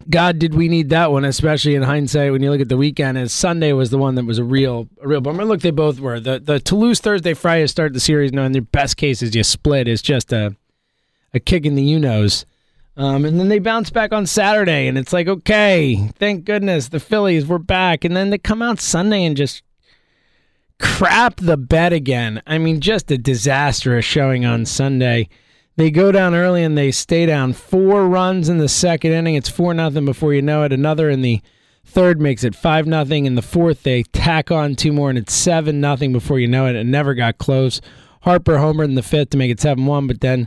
God, 0.08 0.38
did 0.38 0.54
we 0.54 0.68
need 0.68 0.90
that 0.90 1.12
one, 1.12 1.24
especially 1.24 1.74
in 1.74 1.82
hindsight 1.82 2.32
when 2.32 2.42
you 2.42 2.50
look 2.50 2.60
at 2.60 2.68
the 2.68 2.76
weekend. 2.76 3.18
As 3.18 3.32
Sunday 3.32 3.72
was 3.72 3.90
the 3.90 3.98
one 3.98 4.14
that 4.16 4.24
was 4.24 4.38
a 4.38 4.44
real, 4.44 4.88
a 5.02 5.08
real 5.08 5.20
bummer. 5.20 5.44
Look, 5.44 5.60
they 5.60 5.70
both 5.70 6.00
were. 6.00 6.20
The 6.20 6.40
the 6.40 6.60
Toulouse 6.60 7.00
Thursday 7.00 7.34
Friday 7.34 7.66
start 7.66 7.92
the 7.92 8.00
series, 8.00 8.32
knowing 8.32 8.52
their 8.52 8.62
best 8.62 8.96
cases 8.96 9.34
you 9.34 9.44
split 9.44 9.88
is 9.88 10.02
just 10.02 10.32
a 10.32 10.56
a 11.34 11.40
kick 11.40 11.66
in 11.66 11.74
the 11.74 11.82
you 11.82 11.98
knows. 11.98 12.44
Um, 12.96 13.24
and 13.24 13.40
then 13.40 13.48
they 13.48 13.58
bounce 13.58 13.88
back 13.88 14.12
on 14.12 14.26
Saturday, 14.26 14.86
and 14.86 14.98
it's 14.98 15.12
like, 15.12 15.26
okay, 15.26 16.08
thank 16.18 16.44
goodness 16.44 16.88
the 16.88 17.00
Phillies 17.00 17.46
were 17.46 17.58
back. 17.58 18.04
And 18.04 18.14
then 18.14 18.30
they 18.30 18.38
come 18.38 18.60
out 18.60 18.80
Sunday 18.80 19.24
and 19.24 19.36
just 19.36 19.62
crap 20.78 21.36
the 21.36 21.56
bed 21.56 21.92
again. 21.92 22.42
I 22.46 22.58
mean, 22.58 22.80
just 22.80 23.10
a 23.10 23.16
disastrous 23.16 24.04
showing 24.04 24.44
on 24.44 24.66
Sunday. 24.66 25.28
They 25.76 25.90
go 25.90 26.12
down 26.12 26.34
early 26.34 26.62
and 26.62 26.76
they 26.76 26.90
stay 26.90 27.24
down 27.24 27.54
four 27.54 28.06
runs 28.06 28.50
in 28.50 28.58
the 28.58 28.68
second 28.68 29.12
inning. 29.12 29.36
It's 29.36 29.48
four 29.48 29.72
nothing 29.72 30.04
before 30.04 30.34
you 30.34 30.42
know 30.42 30.64
it. 30.64 30.72
Another 30.72 31.08
in 31.08 31.22
the 31.22 31.40
third 31.84 32.20
makes 32.20 32.44
it 32.44 32.54
five 32.54 32.86
nothing. 32.86 33.24
In 33.24 33.36
the 33.36 33.42
fourth, 33.42 33.82
they 33.82 34.02
tack 34.02 34.50
on 34.50 34.74
two 34.74 34.92
more 34.92 35.08
and 35.08 35.18
it's 35.18 35.32
seven 35.32 35.80
nothing 35.80 36.12
before 36.12 36.38
you 36.38 36.46
know 36.46 36.66
it. 36.66 36.76
It 36.76 36.84
never 36.84 37.14
got 37.14 37.38
close. 37.38 37.80
Harper 38.20 38.56
homered 38.56 38.84
in 38.84 38.96
the 38.96 39.02
fifth 39.02 39.30
to 39.30 39.38
make 39.38 39.50
it 39.50 39.60
seven 39.60 39.86
one, 39.86 40.06
but 40.06 40.20
then 40.20 40.46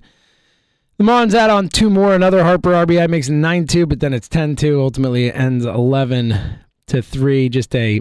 the 0.97 1.03
Marlins 1.03 1.33
add 1.33 1.49
on 1.49 1.69
two 1.69 1.89
more. 1.89 2.13
Another 2.13 2.43
Harper 2.43 2.71
RBI 2.71 3.09
makes 3.09 3.27
it 3.27 3.33
nine 3.33 3.67
two, 3.67 3.85
but 3.85 3.99
then 3.99 4.13
it's 4.13 4.29
10-2. 4.29 4.79
Ultimately, 4.79 5.27
it 5.27 5.35
ends 5.35 5.65
eleven 5.65 6.59
to 6.87 7.01
three. 7.01 7.49
Just 7.49 7.75
a 7.75 7.99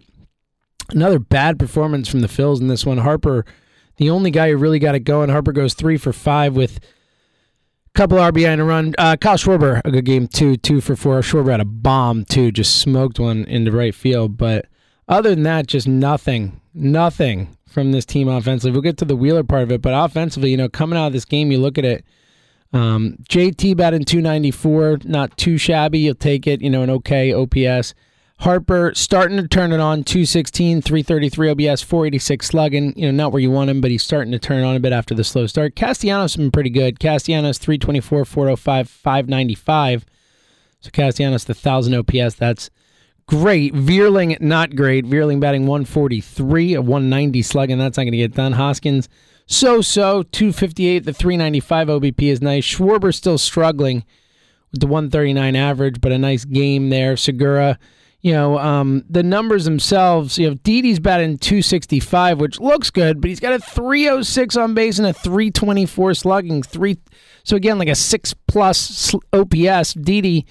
another 0.91 1.19
bad 1.19 1.59
performance 1.59 2.09
from 2.09 2.21
the 2.21 2.29
Phils 2.29 2.61
in 2.61 2.69
this 2.69 2.85
one. 2.87 2.99
Harper, 2.99 3.45
the 3.97 4.11
only 4.11 4.31
guy 4.31 4.51
who 4.51 4.57
really 4.57 4.79
got 4.79 4.95
it 4.95 5.01
going. 5.01 5.31
Harper 5.31 5.53
goes 5.53 5.75
three 5.75 5.97
for 5.97 6.13
five 6.13 6.55
with 6.57 6.79
a 6.79 7.99
couple 7.99 8.19
RBI 8.19 8.53
in 8.53 8.61
a 8.61 8.65
run. 8.65 8.95
Uh, 8.99 9.17
Kyle 9.17 9.37
Schwarber, 9.37 9.81
a 9.85 9.91
good 9.91 10.05
game 10.05 10.29
too, 10.29 10.57
two 10.57 10.81
for 10.81 10.97
four. 10.97 11.21
Schwarber 11.21 11.53
had 11.53 11.61
a 11.61 11.65
bomb 11.65 12.25
too, 12.25 12.53
just 12.53 12.79
smoked 12.79 13.19
one 13.19 13.45
into 13.45 13.73
right 13.73 13.95
field. 13.95 14.37
But 14.37 14.67
other 15.09 15.31
than 15.31 15.45
that, 15.45 15.67
just 15.67 15.89
nothing, 15.89 16.61
nothing 16.75 17.57
from 17.69 17.93
this 17.93 18.05
team 18.05 18.29
offensively. 18.29 18.73
We'll 18.73 18.83
get 18.83 18.99
to 18.99 19.05
the 19.05 19.17
Wheeler 19.17 19.45
part 19.45 19.63
of 19.63 19.73
it, 19.73 19.83
but 19.83 19.93
offensively, 19.93 20.51
you 20.51 20.57
know, 20.57 20.69
coming 20.69 20.99
out 20.99 21.09
of 21.09 21.13
this 21.13 21.25
game, 21.25 21.51
you 21.51 21.59
look 21.59 21.79
at 21.79 21.85
it. 21.85 22.05
Um, 22.75 23.19
JT 23.29 23.77
batting 23.77 24.05
294, 24.05 24.99
not 25.05 25.37
too 25.39 25.57
shabby. 25.57 26.01
You'll 26.01 26.17
take 26.17 26.47
it, 26.47 26.61
you 26.61 26.69
know, 26.69 26.83
an 26.83 26.91
okay 26.91 27.33
OPS. 27.33 27.95
Harper 28.41 28.93
starting 28.97 29.37
to 29.37 29.47
turn 29.47 29.73
it 29.73 29.79
on 29.79 30.03
216, 30.03 30.83
333 30.83 31.51
OBS, 31.51 31.83
486 31.83 32.47
slugging. 32.47 32.93
You 32.99 33.07
know, 33.07 33.13
not 33.13 33.33
where 33.33 33.41
you 33.41 33.51
want 33.53 33.71
him, 33.71 33.81
but 33.81 33.93
he's 33.93 34.03
starting 34.03 34.33
to 34.33 34.41
turn 34.41 34.65
on 34.65 34.75
a 34.75 34.81
bit 34.81 34.93
after 34.93 35.15
the 35.15 35.23
slow 35.23 35.47
start. 35.47 35.77
Castellanos 35.77 36.37
been 36.37 36.51
pretty 36.51 36.69
good. 36.69 36.99
Castellanos 36.99 37.59
324, 37.59 38.25
405, 38.25 38.91
595. 38.91 40.05
So 40.81 40.91
Castellanos, 40.91 41.45
the 41.45 41.55
1,000 41.55 41.95
OPS, 41.95 42.35
that's 42.35 42.71
great. 43.27 43.73
Vierling 43.73 44.39
not 44.41 44.75
great. 44.75 45.07
Vierling 45.07 45.39
batting 45.39 45.69
143, 45.69 46.75
a 46.75 46.83
190 46.83 47.41
slugging. 47.43 47.79
That's 47.79 47.97
not 47.97 48.03
going 48.03 48.13
to 48.13 48.19
get 48.19 48.35
done. 48.35 48.53
Hoskins, 48.53 49.09
so 49.47 49.81
so, 49.81 50.23
258. 50.23 51.01
The 51.01 51.13
395 51.13 51.89
OBP 51.89 52.23
is 52.23 52.43
nice. 52.43 52.65
Schwarber 52.65 53.15
still 53.15 53.39
struggling 53.39 54.05
with 54.71 54.81
the 54.81 54.87
139 54.87 55.57
average, 55.57 56.01
but 56.01 56.13
a 56.13 56.19
nice 56.19 56.45
game 56.45 56.91
there. 56.91 57.17
Segura 57.17 57.79
you 58.25 58.33
know, 58.33 58.59
um, 58.59 59.05
the 59.11 59.23
numbers 59.23 59.67
themselves, 59.67 60.39
you 60.39 60.49
know, 60.49 60.55
Didi's 60.55 60.99
batting 60.99 61.37
265, 61.37 62.41
which 62.41 62.59
looks 62.59 62.89
good, 62.89 63.21
but 63.21 63.29
he's 63.29 63.39
got 63.39 63.53
a 63.53 63.59
306 63.59 64.57
on 64.57 64.73
base 64.73 64.99
and 64.99 65.07
a 65.07 65.13
324 65.13 66.15
slugging. 66.15 66.63
Three, 66.63 66.97
so 67.45 67.55
again, 67.55 67.79
like 67.79 67.89
a 67.89 67.95
six 67.95 68.33
plus 68.49 69.15
OPS. 69.35 69.93
Didi, 69.93 70.47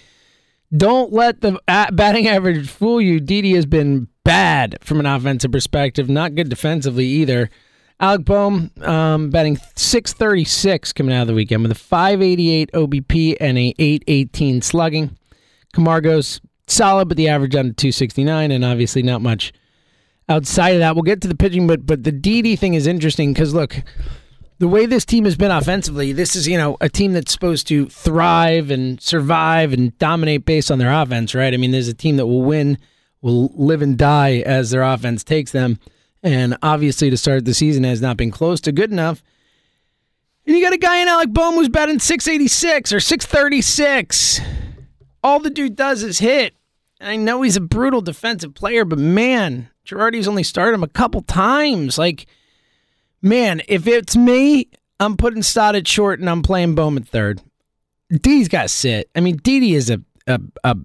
don't 0.78 1.12
let 1.12 1.42
the 1.42 1.60
batting 1.68 2.28
average 2.28 2.70
fool 2.70 3.02
you. 3.02 3.20
Didi 3.20 3.56
has 3.56 3.66
been 3.66 4.08
bad 4.24 4.78
from 4.82 5.00
an 5.00 5.08
offensive 5.08 5.52
perspective, 5.52 6.08
not 6.08 6.36
good 6.36 6.50
defensively 6.50 7.08
either. 7.08 7.50
Alec 8.04 8.26
Bohm 8.26 8.70
um, 8.82 9.30
batting 9.30 9.58
636 9.78 10.92
coming 10.92 11.16
out 11.16 11.22
of 11.22 11.28
the 11.28 11.34
weekend 11.34 11.62
with 11.62 11.72
a 11.72 11.76
588 11.76 12.70
OBP 12.74 13.38
and 13.40 13.58
a 13.58 13.74
818 13.80 14.62
slugging. 14.62 15.18
Camargo's 15.74 16.42
solid, 16.68 17.08
but 17.08 17.16
the 17.16 17.30
average 17.30 17.56
on 17.56 17.74
269, 17.76 18.52
and 18.52 18.66
obviously 18.66 19.04
not 19.04 19.22
much 19.22 19.54
outside 20.28 20.72
of 20.72 20.80
that. 20.80 20.96
We'll 20.96 21.04
get 21.04 21.22
to 21.22 21.30
the 21.30 21.36
pitching, 21.36 21.66
but 21.66 21.86
but 21.86 22.04
the 22.04 22.12
Didi 22.12 22.58
thing 22.58 22.74
is 22.74 22.88
interesting 22.88 23.32
because 23.32 23.54
look, 23.54 23.82
the 24.60 24.68
way 24.68 24.86
this 24.86 25.06
team 25.06 25.24
has 25.24 25.38
been 25.38 25.52
offensively, 25.52 26.12
this 26.12 26.36
is 26.36 26.46
you 26.46 26.58
know 26.58 26.76
a 26.82 26.90
team 26.90 27.14
that's 27.14 27.32
supposed 27.32 27.68
to 27.70 27.88
thrive 27.88 28.70
and 28.70 29.00
survive 29.00 29.72
and 29.72 29.98
dominate 29.98 30.44
based 30.44 30.70
on 30.70 30.78
their 30.78 30.92
offense, 30.92 31.34
right? 31.34 31.54
I 31.54 31.58
mean, 31.58 31.72
there's 31.72 31.88
a 31.88 31.94
team 31.94 32.18
that 32.18 32.28
will 32.28 32.44
win, 32.44 32.80
will 33.22 33.48
live 33.56 33.82
and 33.82 33.98
die 33.98 34.40
as 34.40 34.72
their 34.72 34.84
offense 34.84 35.24
takes 35.24 35.54
them, 35.54 35.80
and 36.24 36.58
obviously 36.63 37.10
to 37.10 37.18
start 37.18 37.46
the 37.46 37.53
season 37.53 37.84
has 37.84 38.01
not 38.01 38.18
been 38.18 38.32
close 38.32 38.60
to 38.62 38.72
good 38.72 38.92
enough. 38.92 39.22
And 40.46 40.56
you 40.56 40.63
got 40.63 40.74
a 40.74 40.77
guy 40.77 40.98
in 40.98 41.08
Alec 41.08 41.30
Bohm 41.30 41.56
who's 41.56 41.70
batting 41.70 42.00
686 42.00 42.92
or 42.92 43.00
636 43.00 44.42
all 45.24 45.39
the 45.39 45.50
dude 45.50 45.75
does 45.75 46.03
is 46.03 46.20
hit. 46.20 46.53
And 47.00 47.10
I 47.10 47.15
know 47.15 47.42
he's 47.42 47.56
a 47.56 47.62
brutal 47.62 48.01
defensive 48.01 48.53
player, 48.53 48.86
but 48.86 49.00
man, 49.00 49.70
Girardi's 49.86 50.27
only 50.27 50.44
started 50.44 50.75
him 50.75 50.84
a 50.84 50.89
couple 50.89 51.22
times. 51.22 51.98
Like, 51.98 52.27
man, 53.22 53.62
if 53.68 53.88
it's 53.88 54.15
me, 54.15 54.70
I'm 55.00 55.18
putting 55.18 55.44
Stott 55.44 55.75
at 55.75 55.88
short 55.88 56.20
and 56.20 56.30
I'm 56.30 56.44
playing 56.44 56.75
Bowman 56.75 57.03
third. 57.03 57.42
Didi's 58.10 58.48
got 58.48 58.63
to 58.63 58.68
sit. 58.68 59.10
I 59.15 59.22
mean, 59.22 59.38
Didi 59.38 59.74
is 59.74 59.89
a, 59.89 60.00
a, 60.27 60.39
a 60.63 60.77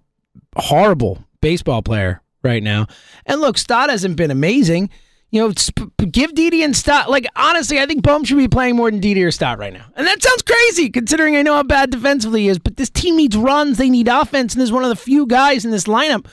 horrible 0.57 1.25
baseball 1.40 1.83
player 1.83 2.23
right 2.42 2.62
now. 2.62 2.87
And 3.26 3.40
look, 3.40 3.59
Stott 3.59 3.90
hasn't 3.90 4.16
been 4.16 4.30
amazing. 4.30 4.90
You 5.30 5.42
know, 5.42 5.52
sp- 5.52 5.92
give 6.11 6.35
Didi 6.35 6.62
and 6.62 6.75
Stott. 6.75 7.11
Like, 7.11 7.26
honestly, 7.37 7.78
I 7.78 7.87
think 7.87 8.02
Bohm 8.02 8.25
should 8.25 8.38
be 8.38 8.49
playing 8.49 8.76
more 8.76 8.90
than 8.90 9.00
Didi 9.00 9.23
or 9.23 9.30
Stott 9.30 9.58
right 9.58 9.73
now. 9.73 9.85
And 9.94 10.06
that 10.06 10.23
sounds 10.23 10.42
crazy 10.42 10.88
considering 10.88 11.37
I 11.37 11.42
know 11.42 11.54
how 11.54 11.62
bad 11.62 11.90
defensively 11.90 12.42
he 12.42 12.49
is, 12.49 12.58
but 12.58 12.76
this 12.76 12.88
team 12.88 13.16
needs 13.16 13.37
runs. 13.37 13.76
They 13.76 13.90
need 13.90 14.08
offense. 14.08 14.54
And 14.54 14.61
there's 14.61 14.73
one 14.73 14.85
of 14.85 14.88
the 14.88 14.97
few 14.97 15.26
guys 15.26 15.64
in 15.64 15.70
this 15.70 15.85
lineup 15.85 16.26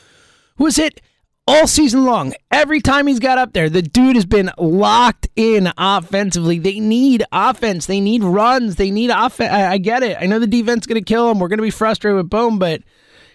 who 0.58 0.66
has 0.66 0.78
hit 0.78 1.02
all 1.48 1.68
season 1.68 2.06
long. 2.06 2.34
Every 2.52 2.80
time 2.80 3.08
he's 3.08 3.20
got 3.20 3.38
up 3.38 3.54
there, 3.54 3.70
the 3.70 3.82
dude 3.82 4.16
has 4.16 4.26
been 4.26 4.50
locked 4.58 5.28
in 5.36 5.72
offensively. 5.78 6.58
They 6.58 6.80
need 6.80 7.24
offense. 7.32 7.86
They 7.86 8.00
need 8.00 8.24
runs. 8.24 8.78
They 8.78 8.92
need 8.92 9.12
offense. 9.12 9.52
I, 9.52 9.74
I 9.74 9.78
get 9.78 10.04
it. 10.04 10.18
I 10.20 10.26
know 10.26 10.40
the 10.40 10.48
defense 10.48 10.84
is 10.84 10.88
going 10.88 11.04
to 11.04 11.06
kill 11.06 11.30
him. 11.30 11.40
We're 11.40 11.50
going 11.50 11.60
to 11.60 11.64
be 11.64 11.70
frustrated 11.70 12.16
with 12.16 12.30
Bohm, 12.30 12.60
but 12.60 12.82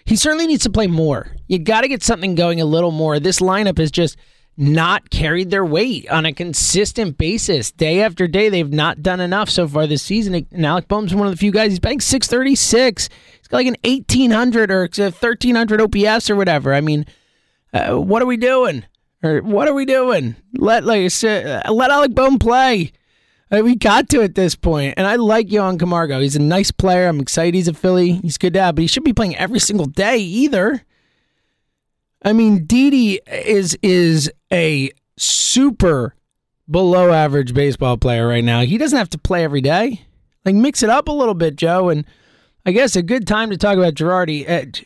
he 0.05 0.15
certainly 0.15 0.47
needs 0.47 0.63
to 0.63 0.69
play 0.69 0.87
more. 0.87 1.35
You 1.47 1.59
got 1.59 1.81
to 1.81 1.87
get 1.87 2.03
something 2.03 2.35
going 2.35 2.59
a 2.59 2.65
little 2.65 2.91
more. 2.91 3.19
This 3.19 3.39
lineup 3.39 3.79
is 3.79 3.91
just 3.91 4.17
not 4.61 5.09
carried 5.09 5.49
their 5.49 5.65
weight 5.65 6.07
on 6.09 6.25
a 6.25 6.31
consistent 6.31 7.17
basis. 7.17 7.71
Day 7.71 8.01
after 8.03 8.27
day, 8.27 8.47
they've 8.47 8.71
not 8.71 9.01
done 9.01 9.19
enough 9.19 9.49
so 9.49 9.67
far 9.67 9.87
this 9.87 10.03
season. 10.03 10.35
And 10.51 10.65
Alec 10.65 10.87
Bohm's 10.87 11.15
one 11.15 11.25
of 11.25 11.33
the 11.33 11.37
few 11.37 11.51
guys. 11.51 11.71
He's 11.71 11.79
batting 11.79 11.99
636. 11.99 13.09
He's 13.39 13.47
got 13.47 13.57
like 13.57 13.67
an 13.67 13.75
1800 13.83 14.71
or 14.71 14.81
1300 14.81 15.81
OPS 15.81 16.29
or 16.29 16.35
whatever. 16.35 16.75
I 16.75 16.81
mean, 16.81 17.07
uh, 17.73 17.95
what 17.95 18.21
are 18.21 18.27
we 18.27 18.37
doing? 18.37 18.85
Or 19.23 19.39
what 19.41 19.67
are 19.67 19.73
we 19.73 19.85
doing? 19.85 20.35
Let 20.53 20.83
like 20.83 21.11
uh, 21.23 21.61
let 21.71 21.91
Alec 21.91 22.13
Bohm 22.13 22.37
play. 22.39 22.91
Uh, 23.51 23.61
we 23.63 23.75
got 23.75 24.09
to 24.09 24.21
at 24.21 24.35
this 24.35 24.55
point, 24.55 24.93
and 24.95 25.05
I 25.05 25.15
like 25.15 25.51
Johan 25.51 25.77
Camargo. 25.77 26.21
He's 26.21 26.35
a 26.35 26.41
nice 26.41 26.71
player. 26.71 27.07
I'm 27.07 27.19
excited 27.19 27.53
he's 27.53 27.67
a 27.67 27.73
Philly. 27.73 28.13
He's 28.13 28.37
good 28.37 28.53
to 28.53 28.61
have, 28.61 28.75
but 28.75 28.81
he 28.81 28.87
should 28.87 29.03
be 29.03 29.13
playing 29.13 29.35
every 29.35 29.59
single 29.59 29.87
day 29.87 30.17
either. 30.17 30.83
I 32.23 32.33
mean, 32.33 32.65
Didi 32.65 33.19
is 33.27 33.77
is 33.81 34.31
a 34.51 34.91
super 35.17 36.15
below 36.69 37.11
average 37.11 37.53
baseball 37.53 37.97
player 37.97 38.27
right 38.27 38.43
now. 38.43 38.61
He 38.61 38.77
doesn't 38.77 38.97
have 38.97 39.09
to 39.09 39.17
play 39.17 39.43
every 39.43 39.61
day. 39.61 40.01
Like 40.45 40.55
mix 40.55 40.83
it 40.83 40.89
up 40.89 41.07
a 41.07 41.11
little 41.11 41.33
bit, 41.33 41.55
Joe. 41.55 41.89
And 41.89 42.05
I 42.65 42.71
guess 42.71 42.95
a 42.95 43.01
good 43.01 43.27
time 43.27 43.49
to 43.49 43.57
talk 43.57 43.77
about 43.77 43.95
Girardi. 43.95 44.49
Uh, 44.49 44.83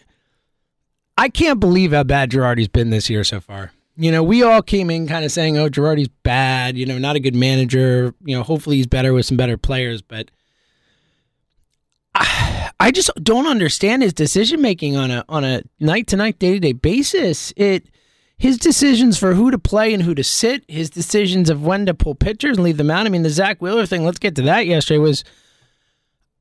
I 1.18 1.30
can't 1.30 1.60
believe 1.60 1.94
how 1.94 2.04
bad 2.04 2.32
Girardi's 2.32 2.68
been 2.68 2.90
this 2.90 3.10
year 3.10 3.24
so 3.24 3.40
far. 3.40 3.72
You 3.98 4.12
know, 4.12 4.24
we 4.24 4.44
all 4.44 4.62
came 4.62 4.90
in 4.90 5.08
kind 5.08 5.24
of 5.24 5.32
saying, 5.32 5.58
"Oh, 5.58 5.70
Girardi's 5.70 6.10
bad. 6.24 6.78
You 6.78 6.86
know, 6.86 6.98
not 6.98 7.16
a 7.16 7.22
good 7.22 7.36
manager. 7.36 8.14
You 8.26 8.36
know, 8.36 8.44
hopefully 8.44 8.78
he's 8.78 8.88
better 8.88 9.14
with 9.14 9.26
some 9.26 9.38
better 9.38 9.58
players." 9.58 10.02
But 10.02 10.32
I 12.80 12.92
just 12.92 13.10
don't 13.22 13.48
understand 13.48 14.04
his 14.04 14.14
decision 14.14 14.62
making 14.62 14.96
on 14.96 15.12
a 15.12 15.26
on 15.30 15.44
a 15.44 15.64
night 15.80 16.08
to 16.08 16.18
night, 16.18 16.40
day 16.40 16.54
to 16.54 16.60
day 16.60 16.74
basis. 16.74 17.54
It 17.56 17.90
his 18.38 18.58
decisions 18.58 19.18
for 19.18 19.34
who 19.34 19.50
to 19.52 19.58
play 19.58 19.94
and 19.94 20.04
who 20.04 20.14
to 20.14 20.24
sit, 20.24 20.66
his 20.68 20.90
decisions 20.90 21.50
of 21.50 21.64
when 21.64 21.86
to 21.86 21.94
pull 21.94 22.16
pitchers 22.16 22.58
and 22.58 22.66
leave 22.66 22.78
them 22.78 22.92
out. 22.92 23.06
I 23.06 23.10
mean, 23.10 23.24
the 23.24 23.30
Zack 23.30 23.62
Wheeler 23.62 23.86
thing, 23.86 24.04
let's 24.04 24.20
get 24.20 24.36
to 24.36 24.42
that 24.44 24.66
yesterday, 24.68 24.98
was 24.98 25.24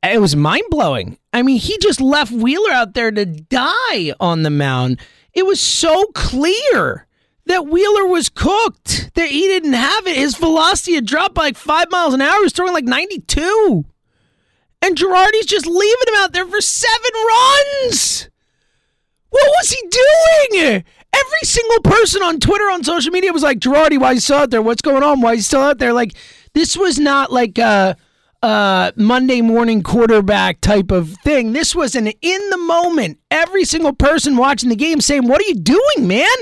it 0.02 0.20
was 0.20 0.36
mind 0.36 0.64
blowing. 0.70 1.18
I 1.32 1.42
mean, 1.42 1.58
he 1.58 1.78
just 1.78 2.00
left 2.00 2.32
Wheeler 2.32 2.72
out 2.72 2.94
there 2.94 3.10
to 3.10 3.24
die 3.24 4.12
on 4.20 4.42
the 4.42 4.50
mound. 4.50 5.00
It 5.32 5.46
was 5.46 5.60
so 5.60 6.06
clear 6.14 7.06
that 7.46 7.66
Wheeler 7.66 8.06
was 8.06 8.28
cooked, 8.28 9.10
that 9.14 9.30
he 9.30 9.42
didn't 9.42 9.72
have 9.74 10.06
it. 10.06 10.16
His 10.16 10.36
velocity 10.36 10.94
had 10.94 11.06
dropped 11.06 11.34
by 11.34 11.42
like 11.42 11.56
five 11.56 11.90
miles 11.90 12.14
an 12.14 12.20
hour. 12.20 12.36
He 12.36 12.42
was 12.42 12.52
throwing 12.52 12.72
like 12.72 12.84
92. 12.84 13.84
And 14.84 14.98
Girardi's 14.98 15.46
just 15.46 15.64
leaving 15.64 16.08
him 16.08 16.14
out 16.16 16.34
there 16.34 16.46
for 16.46 16.60
seven 16.60 17.10
runs. 17.26 18.28
What 19.30 19.50
was 19.56 19.70
he 19.70 19.88
doing? 19.88 20.84
Every 21.14 21.40
single 21.42 21.80
person 21.80 22.22
on 22.22 22.38
Twitter, 22.38 22.64
on 22.64 22.84
social 22.84 23.10
media 23.10 23.32
was 23.32 23.42
like, 23.42 23.60
Girardi, 23.60 23.98
why 23.98 24.08
are 24.08 24.12
you 24.12 24.20
still 24.20 24.36
out 24.36 24.50
there? 24.50 24.60
What's 24.60 24.82
going 24.82 25.02
on? 25.02 25.22
Why 25.22 25.32
is 25.32 25.38
he 25.38 25.42
still 25.44 25.62
out 25.62 25.78
there? 25.78 25.94
Like, 25.94 26.14
this 26.52 26.76
was 26.76 26.98
not 26.98 27.32
like 27.32 27.56
a, 27.56 27.96
a 28.42 28.92
Monday 28.94 29.40
morning 29.40 29.82
quarterback 29.82 30.60
type 30.60 30.90
of 30.90 31.14
thing. 31.24 31.54
This 31.54 31.74
was 31.74 31.94
an 31.94 32.08
in 32.08 32.50
the 32.50 32.58
moment, 32.58 33.18
every 33.30 33.64
single 33.64 33.94
person 33.94 34.36
watching 34.36 34.68
the 34.68 34.76
game 34.76 35.00
saying, 35.00 35.26
What 35.26 35.40
are 35.40 35.48
you 35.48 35.54
doing, 35.54 36.06
man? 36.06 36.36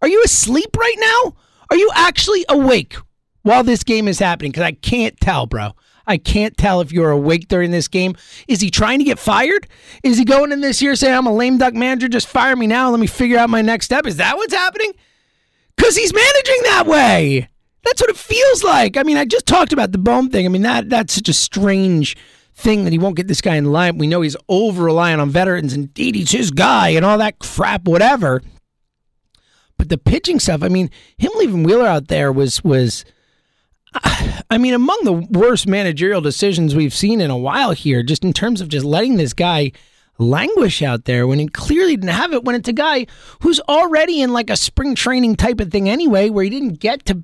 Are 0.00 0.08
you 0.08 0.22
asleep 0.24 0.76
right 0.76 0.96
now? 0.96 1.34
Are 1.70 1.76
you 1.76 1.90
actually 1.96 2.44
awake 2.48 2.94
while 3.42 3.64
this 3.64 3.82
game 3.82 4.06
is 4.06 4.20
happening? 4.20 4.52
Because 4.52 4.62
I 4.62 4.72
can't 4.72 5.18
tell, 5.18 5.46
bro. 5.46 5.72
I 6.10 6.18
can't 6.18 6.56
tell 6.56 6.80
if 6.80 6.90
you're 6.92 7.12
awake 7.12 7.46
during 7.46 7.70
this 7.70 7.86
game. 7.86 8.16
Is 8.48 8.60
he 8.60 8.68
trying 8.68 8.98
to 8.98 9.04
get 9.04 9.18
fired? 9.18 9.68
Is 10.02 10.18
he 10.18 10.24
going 10.24 10.50
in 10.50 10.60
this 10.60 10.82
year 10.82 10.96
saying, 10.96 11.14
I'm 11.14 11.26
a 11.26 11.32
lame 11.32 11.56
duck 11.56 11.72
manager, 11.72 12.08
just 12.08 12.26
fire 12.26 12.56
me 12.56 12.66
now, 12.66 12.90
let 12.90 12.98
me 12.98 13.06
figure 13.06 13.38
out 13.38 13.48
my 13.48 13.62
next 13.62 13.86
step? 13.86 14.06
Is 14.06 14.16
that 14.16 14.36
what's 14.36 14.52
happening? 14.52 14.92
Because 15.76 15.96
he's 15.96 16.12
managing 16.12 16.62
that 16.64 16.86
way. 16.86 17.48
That's 17.84 18.00
what 18.00 18.10
it 18.10 18.16
feels 18.16 18.64
like. 18.64 18.96
I 18.96 19.04
mean, 19.04 19.16
I 19.16 19.24
just 19.24 19.46
talked 19.46 19.72
about 19.72 19.92
the 19.92 19.98
Bohm 19.98 20.30
thing. 20.30 20.44
I 20.44 20.48
mean, 20.48 20.62
that 20.62 20.90
that's 20.90 21.14
such 21.14 21.28
a 21.28 21.32
strange 21.32 22.16
thing 22.54 22.84
that 22.84 22.92
he 22.92 22.98
won't 22.98 23.16
get 23.16 23.28
this 23.28 23.40
guy 23.40 23.54
in 23.54 23.64
the 23.64 23.70
line. 23.70 23.96
We 23.96 24.08
know 24.08 24.20
he's 24.20 24.36
over 24.48 24.84
reliant 24.84 25.20
on 25.20 25.30
veterans 25.30 25.72
and 25.72 25.94
Didi's 25.94 26.32
his 26.32 26.50
guy 26.50 26.90
and 26.90 27.04
all 27.04 27.18
that 27.18 27.38
crap, 27.38 27.84
whatever. 27.84 28.42
But 29.78 29.88
the 29.88 29.96
pitching 29.96 30.40
stuff, 30.40 30.62
I 30.62 30.68
mean, 30.68 30.90
him 31.16 31.30
leaving 31.36 31.62
Wheeler 31.62 31.86
out 31.86 32.08
there 32.08 32.32
was 32.32 32.62
was 32.64 33.04
I 34.50 34.58
mean, 34.58 34.74
among 34.74 34.98
the 35.04 35.12
worst 35.12 35.68
managerial 35.68 36.20
decisions 36.20 36.74
we've 36.74 36.94
seen 36.94 37.20
in 37.20 37.30
a 37.30 37.38
while 37.38 37.70
here, 37.70 38.02
just 38.02 38.24
in 38.24 38.32
terms 38.32 38.60
of 38.60 38.68
just 38.68 38.84
letting 38.84 39.16
this 39.16 39.32
guy 39.32 39.70
languish 40.18 40.82
out 40.82 41.04
there 41.04 41.26
when 41.26 41.38
he 41.38 41.46
clearly 41.46 41.96
didn't 41.96 42.10
have 42.10 42.32
it, 42.32 42.44
when 42.44 42.56
it's 42.56 42.68
a 42.68 42.72
guy 42.72 43.06
who's 43.42 43.60
already 43.60 44.20
in 44.20 44.32
like 44.32 44.50
a 44.50 44.56
spring 44.56 44.94
training 44.96 45.36
type 45.36 45.60
of 45.60 45.70
thing 45.70 45.88
anyway, 45.88 46.30
where 46.30 46.44
he 46.44 46.50
didn't 46.50 46.80
get 46.80 47.04
to 47.06 47.22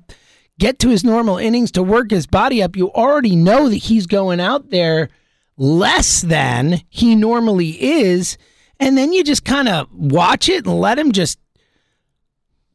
get 0.57 0.79
to 0.79 0.89
his 0.89 1.03
normal 1.03 1.37
innings 1.37 1.71
to 1.71 1.83
work 1.83 2.11
his 2.11 2.25
body 2.25 2.63
up. 2.63 2.75
You 2.75 2.91
already 2.93 3.35
know 3.35 3.69
that 3.69 3.75
he's 3.75 4.07
going 4.07 4.39
out 4.39 4.69
there 4.69 5.09
less 5.57 6.21
than 6.21 6.81
he 6.89 7.15
normally 7.15 7.81
is. 7.81 8.37
And 8.79 8.97
then 8.97 9.11
you 9.11 9.23
just 9.23 9.43
kind 9.43 9.67
of 9.67 9.87
watch 9.91 10.49
it 10.49 10.65
and 10.65 10.79
let 10.79 10.97
him 10.97 11.11
just 11.11 11.39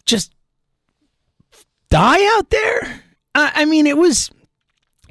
just 0.04 0.34
die 1.90 2.36
out 2.36 2.50
there. 2.50 3.02
I, 3.34 3.52
I 3.54 3.64
mean, 3.64 3.86
it 3.86 3.96
was 3.96 4.30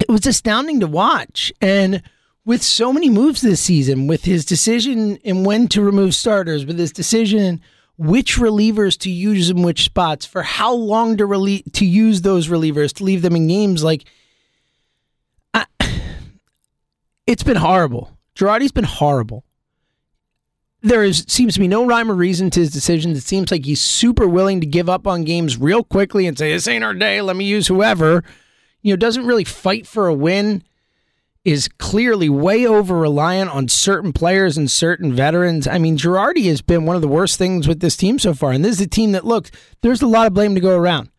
it 0.02 0.12
was 0.12 0.26
astounding 0.26 0.80
to 0.80 0.86
watch, 0.86 1.52
and 1.60 2.02
with 2.44 2.62
so 2.62 2.92
many 2.92 3.08
moves 3.08 3.40
this 3.40 3.60
season, 3.60 4.06
with 4.06 4.24
his 4.24 4.44
decision 4.44 5.16
in 5.18 5.44
when 5.44 5.68
to 5.68 5.80
remove 5.80 6.14
starters, 6.14 6.66
with 6.66 6.78
his 6.78 6.92
decision 6.92 7.60
which 7.98 8.36
relievers 8.36 8.98
to 8.98 9.10
use 9.10 9.50
in 9.50 9.62
which 9.62 9.84
spots, 9.84 10.26
for 10.26 10.42
how 10.42 10.72
long 10.72 11.16
to 11.16 11.26
relieve 11.26 11.62
to 11.72 11.84
use 11.84 12.22
those 12.22 12.48
relievers 12.48 12.92
to 12.94 13.04
leave 13.04 13.22
them 13.22 13.36
in 13.36 13.46
games, 13.46 13.84
like 13.84 14.04
I, 15.54 15.66
it's 17.26 17.44
been 17.44 17.56
horrible. 17.56 18.16
Girardi's 18.34 18.72
been 18.72 18.84
horrible 18.84 19.44
there 20.82 21.04
is 21.04 21.24
seems 21.28 21.54
to 21.54 21.60
be 21.60 21.68
no 21.68 21.86
rhyme 21.86 22.10
or 22.10 22.14
reason 22.14 22.50
to 22.50 22.60
his 22.60 22.70
decisions. 22.70 23.16
It 23.16 23.22
seems 23.22 23.50
like 23.50 23.64
he's 23.64 23.80
super 23.80 24.26
willing 24.26 24.60
to 24.60 24.66
give 24.66 24.88
up 24.88 25.06
on 25.06 25.22
games 25.24 25.56
real 25.56 25.84
quickly 25.84 26.26
and 26.26 26.36
say, 26.36 26.52
"This 26.52 26.66
ain't 26.66 26.84
our 26.84 26.94
day. 26.94 27.22
Let 27.22 27.36
me 27.36 27.44
use 27.44 27.68
whoever." 27.68 28.24
You 28.82 28.92
know, 28.92 28.96
doesn't 28.96 29.26
really 29.26 29.44
fight 29.44 29.86
for 29.86 30.06
a 30.06 30.14
win. 30.14 30.62
Is 31.44 31.66
clearly 31.66 32.28
way 32.28 32.66
over 32.66 32.96
reliant 32.96 33.50
on 33.50 33.66
certain 33.66 34.12
players 34.12 34.56
and 34.56 34.70
certain 34.70 35.12
veterans. 35.12 35.66
I 35.66 35.78
mean, 35.78 35.98
Girardi 35.98 36.46
has 36.46 36.62
been 36.62 36.84
one 36.84 36.94
of 36.94 37.02
the 37.02 37.08
worst 37.08 37.36
things 37.36 37.66
with 37.66 37.80
this 37.80 37.96
team 37.96 38.20
so 38.20 38.32
far. 38.32 38.52
And 38.52 38.64
this 38.64 38.76
is 38.76 38.80
a 38.80 38.86
team 38.86 39.10
that 39.10 39.26
looks 39.26 39.50
there's 39.80 40.02
a 40.02 40.06
lot 40.06 40.28
of 40.28 40.34
blame 40.34 40.54
to 40.54 40.60
go 40.60 40.76
around. 40.76 41.10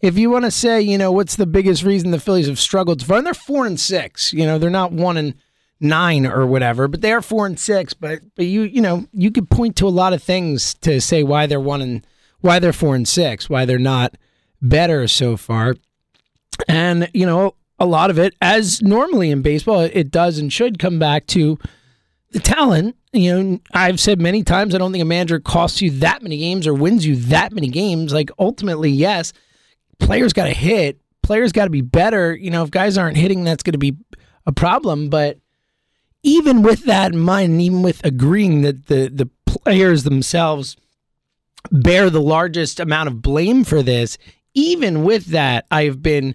If 0.00 0.18
you 0.18 0.28
want 0.28 0.44
to 0.44 0.50
say, 0.50 0.82
you 0.82 0.98
know, 0.98 1.10
what's 1.10 1.36
the 1.36 1.46
biggest 1.46 1.84
reason 1.84 2.10
the 2.10 2.20
Phillies 2.20 2.48
have 2.48 2.58
struggled 2.58 3.00
so 3.00 3.06
far, 3.06 3.16
and 3.16 3.26
they're 3.26 3.32
four 3.32 3.64
and 3.64 3.80
six. 3.80 4.30
You 4.30 4.44
know, 4.44 4.58
they're 4.58 4.68
not 4.68 4.92
one 4.92 5.16
and 5.16 5.34
nine 5.80 6.26
or 6.26 6.46
whatever, 6.46 6.88
but 6.88 7.00
they 7.00 7.12
are 7.12 7.22
four 7.22 7.46
and 7.46 7.58
six. 7.58 7.94
But 7.94 8.20
but 8.34 8.46
you 8.46 8.62
you 8.62 8.80
know 8.80 9.06
you 9.12 9.30
could 9.30 9.50
point 9.50 9.76
to 9.76 9.88
a 9.88 9.90
lot 9.90 10.12
of 10.12 10.22
things 10.22 10.74
to 10.74 11.00
say 11.00 11.22
why 11.22 11.46
they're 11.46 11.60
one 11.60 11.80
and 11.80 12.06
why 12.40 12.58
they're 12.58 12.72
four 12.72 12.94
and 12.94 13.08
six, 13.08 13.48
why 13.48 13.64
they're 13.64 13.78
not 13.78 14.16
better 14.60 15.08
so 15.08 15.36
far, 15.36 15.76
and 16.68 17.08
you 17.14 17.26
know 17.26 17.54
a 17.78 17.86
lot 17.86 18.10
of 18.10 18.18
it, 18.18 18.34
as 18.40 18.82
normally 18.82 19.30
in 19.30 19.42
baseball, 19.42 19.80
it 19.80 20.10
does 20.10 20.38
and 20.38 20.52
should 20.52 20.78
come 20.78 20.98
back 20.98 21.26
to 21.28 21.58
the 22.30 22.40
talent. 22.40 22.96
You 23.12 23.42
know, 23.42 23.60
I've 23.72 24.00
said 24.00 24.20
many 24.20 24.42
times 24.42 24.74
I 24.74 24.78
don't 24.78 24.92
think 24.92 25.02
a 25.02 25.06
manager 25.06 25.40
costs 25.40 25.82
you 25.82 25.90
that 25.92 26.22
many 26.22 26.38
games 26.38 26.66
or 26.66 26.74
wins 26.74 27.06
you 27.06 27.16
that 27.16 27.52
many 27.52 27.68
games. 27.68 28.12
Like 28.12 28.30
ultimately, 28.38 28.90
yes, 28.90 29.32
players 29.98 30.32
got 30.32 30.44
to 30.44 30.54
hit, 30.54 31.00
players 31.22 31.52
got 31.52 31.64
to 31.64 31.70
be 31.70 31.82
better. 31.82 32.34
You 32.34 32.50
know, 32.50 32.62
if 32.62 32.70
guys 32.70 32.98
aren't 32.98 33.16
hitting, 33.16 33.44
that's 33.44 33.62
going 33.62 33.72
to 33.72 33.78
be 33.78 33.96
a 34.46 34.52
problem. 34.52 35.08
But 35.08 35.38
even 36.22 36.62
with 36.62 36.84
that 36.84 37.12
in 37.12 37.18
mind, 37.18 37.60
even 37.60 37.82
with 37.82 38.04
agreeing 38.04 38.62
that 38.62 38.86
the, 38.86 39.10
the 39.12 39.28
players 39.44 40.04
themselves 40.04 40.76
bear 41.70 42.10
the 42.10 42.20
largest 42.20 42.80
amount 42.80 43.08
of 43.08 43.22
blame 43.22 43.64
for 43.64 43.82
this, 43.82 44.18
even 44.54 45.04
with 45.04 45.26
that, 45.26 45.66
I've 45.70 46.02
been 46.02 46.34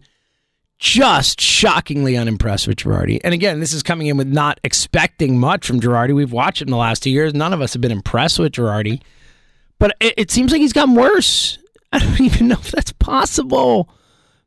just 0.82 1.40
shockingly 1.40 2.18
unimpressed 2.18 2.68
with 2.68 2.78
Girardi. 2.78 3.22
And 3.24 3.34
again, 3.34 3.62
this 3.62 3.72
is 3.72 3.84
coming 3.84 4.08
in 4.08 4.18
with 4.18 4.28
not 4.28 4.60
expecting 4.64 5.40
much 5.40 5.66
from 5.66 5.80
Girardi. 5.80 6.14
We've 6.14 6.32
watched 6.34 6.62
in 6.62 6.70
the 6.70 6.76
last 6.76 7.04
two 7.04 7.12
years. 7.12 7.34
None 7.34 7.54
of 7.54 7.62
us 7.62 7.72
have 7.74 7.82
been 7.82 7.92
impressed 7.92 8.40
with 8.40 8.52
Girardi. 8.52 9.02
But 9.80 9.96
it, 10.02 10.16
it 10.18 10.32
seems 10.32 10.52
like 10.52 10.60
he's 10.60 10.74
gotten 10.74 10.96
worse. 10.96 11.58
I 11.94 12.00
don't 12.00 12.20
even 12.22 12.50
know 12.50 12.58
if 12.60 12.72
that's 12.72 12.92
possible 12.94 13.90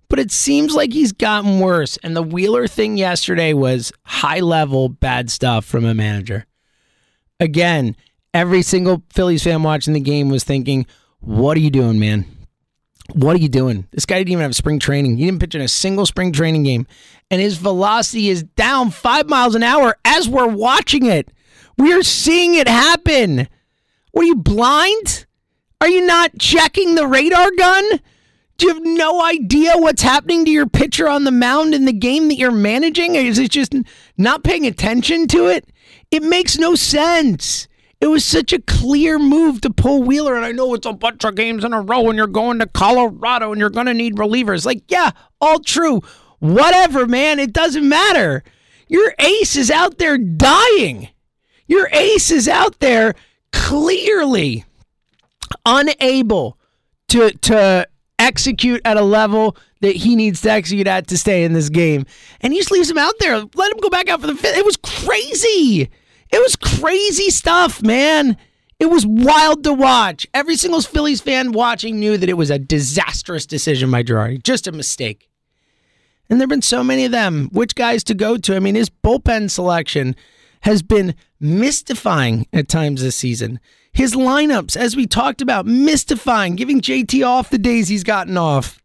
but 0.09 0.19
it 0.19 0.31
seems 0.31 0.75
like 0.75 0.93
he's 0.93 1.13
gotten 1.13 1.61
worse. 1.61 1.97
And 2.05 2.15
the 2.15 2.23
Wheeler 2.23 2.69
thing 2.69 2.97
yesterday 2.97 3.53
was 3.53 3.93
high 4.05 4.41
level 4.41 4.89
bad 4.89 5.31
stuff 5.31 5.65
from 5.65 5.85
a 5.85 5.95
manager. 5.95 6.47
Again, 7.41 7.97
every 8.33 8.63
single 8.63 9.03
Phillies 9.13 9.43
fan 9.43 9.63
watching 9.63 9.93
the 9.93 10.01
game 10.01 10.29
was 10.29 10.45
thinking, 10.45 10.87
What 11.19 11.57
are 11.57 11.61
you 11.61 11.71
doing, 11.71 11.99
man? 11.99 12.27
What 13.13 13.37
are 13.37 13.41
you 13.41 13.49
doing? 13.49 13.87
This 13.93 14.07
guy 14.07 14.19
didn't 14.19 14.33
even 14.33 14.43
have 14.43 14.57
spring 14.57 14.79
training. 14.79 15.19
He 15.19 15.27
didn't 15.27 15.41
pitch 15.41 15.55
in 15.55 15.61
a 15.61 15.69
single 15.69 16.07
spring 16.07 16.33
training 16.33 16.63
game. 16.63 16.87
And 17.31 17.41
his 17.41 17.59
velocity 17.59 18.29
is 18.29 18.43
down 18.43 18.91
five 18.91 19.29
miles 19.29 19.55
an 19.55 19.63
hour 19.63 19.97
as 20.05 20.29
we're 20.29 20.49
watching 20.49 21.05
it. 21.07 21.31
We 21.77 21.93
are 21.93 22.03
seeing 22.03 22.55
it 22.55 22.69
happen. 22.69 23.49
What 24.13 24.23
are 24.23 24.27
you 24.27 24.37
blind? 24.37 25.27
Are 25.81 25.89
you 25.89 26.07
not 26.07 26.39
checking 26.39 26.95
the 26.95 27.07
radar 27.07 27.51
gun? 27.59 28.01
Do 28.57 28.69
you 28.69 28.75
have 28.75 28.83
no 28.85 29.23
idea 29.23 29.73
what's 29.75 30.03
happening 30.03 30.45
to 30.45 30.51
your 30.51 30.69
pitcher 30.69 31.09
on 31.09 31.25
the 31.25 31.33
mound 31.33 31.75
in 31.75 31.85
the 31.85 31.93
game 31.93 32.29
that 32.29 32.37
you're 32.37 32.53
managing? 32.53 33.17
Is 33.17 33.39
it 33.39 33.51
just 33.51 33.75
not 34.17 34.45
paying 34.45 34.67
attention 34.67 35.27
to 35.29 35.49
it? 35.49 35.69
It 36.11 36.23
makes 36.23 36.57
no 36.57 36.75
sense. 36.75 37.67
It 38.05 38.09
was 38.09 38.23
such 38.23 38.53
a 38.53 38.61
clear 38.61 39.19
move 39.19 39.63
to 39.63 39.71
pull 39.71 40.03
Wheeler, 40.03 40.37
and 40.37 40.45
I 40.45 40.53
know 40.53 40.75
it's 40.75 40.85
a 40.85 40.93
bunch 40.93 41.25
of 41.25 41.37
games 41.37 41.65
in 41.65 41.73
a 41.73 41.81
row, 41.81 42.11
and 42.11 42.19
you're 42.19 42.27
going 42.27 42.59
to 42.59 42.67
Colorado, 42.67 43.51
and 43.51 43.59
you're 43.59 43.71
going 43.71 43.87
to 43.87 43.95
need 43.95 44.17
relievers. 44.17 44.67
Like, 44.67 44.83
yeah, 44.89 45.13
all 45.41 45.59
true. 45.59 46.03
Whatever, 46.39 47.07
man. 47.07 47.39
It 47.39 47.55
doesn't 47.55 47.89
matter. 47.89 48.45
Your 48.89 49.15
ace 49.19 49.57
is 49.57 49.71
out 49.71 49.97
there 49.97 50.19
dying. 50.19 51.09
Your 51.67 51.89
ace 51.93 52.31
is 52.31 52.47
out 52.47 52.79
there 52.81 53.15
clearly 53.55 54.67
unable 55.65 56.59
to 57.09 57.31
to 57.31 57.89
execute 58.19 58.83
at 58.85 58.99
a 58.99 59.03
level 59.03 59.57
that 59.81 59.97
he 59.97 60.15
needs 60.15 60.43
to 60.43 60.51
execute 60.51 60.87
at 60.87 61.07
to 61.07 61.17
stay 61.17 61.43
in 61.43 61.55
this 61.55 61.71
game. 61.71 62.05
And 62.43 62.53
he 62.53 62.59
just 62.59 62.71
leaves 62.71 62.91
him 62.91 62.99
out 62.99 63.15
there. 63.19 63.39
Let 63.55 63.73
him 63.73 63.79
go 63.81 63.89
back 63.89 64.11
out 64.11 64.21
for 64.21 64.27
the 64.27 64.35
fifth. 64.35 64.59
It 64.59 64.65
was 64.67 64.77
crazy. 64.77 65.89
It 66.35 66.43
was 66.43 66.57
crazy 66.57 67.31
stuff, 67.31 67.81
man. 67.81 68.37
It 68.81 68.87
was 68.87 69.07
wild 69.07 69.63
to 69.63 69.73
watch. 69.73 70.27
Every 70.35 70.57
single 70.57 70.81
Phillies 70.81 71.21
fan 71.21 71.53
watching 71.53 72.01
knew 72.01 72.19
that 72.19 72.29
it 72.29 72.37
was 72.37 72.51
a 72.51 72.59
disastrous 72.59 73.47
decision 73.47 73.89
by 73.89 74.03
Girardi. 74.03 74.43
Just 74.43 74.67
a 74.67 74.73
mistake. 74.73 75.31
And 76.29 76.41
there 76.41 76.47
have 76.47 76.51
been 76.51 76.61
so 76.61 76.83
many 76.83 77.05
of 77.05 77.13
them. 77.13 77.51
Which 77.53 77.77
guys 77.77 78.03
to 78.05 78.15
go 78.15 78.37
to? 78.37 78.57
I 78.57 78.59
mean, 78.59 78.75
his 78.75 78.91
bullpen 78.91 79.49
selection 79.49 80.17
has 80.63 80.83
been 80.83 81.15
mystifying 81.39 82.49
at 82.53 82.69
times 82.69 83.01
this 83.01 83.15
season. 83.15 83.61
His 83.93 84.15
lineups, 84.15 84.77
as 84.77 84.97
we 84.97 85.07
talked 85.07 85.41
about, 85.41 85.67
mystifying, 85.67 86.57
giving 86.57 86.81
JT 86.81 87.25
off 87.25 87.49
the 87.49 87.59
days 87.59 87.87
he's 87.87 88.03
gotten 88.03 88.37
off. 88.37 88.83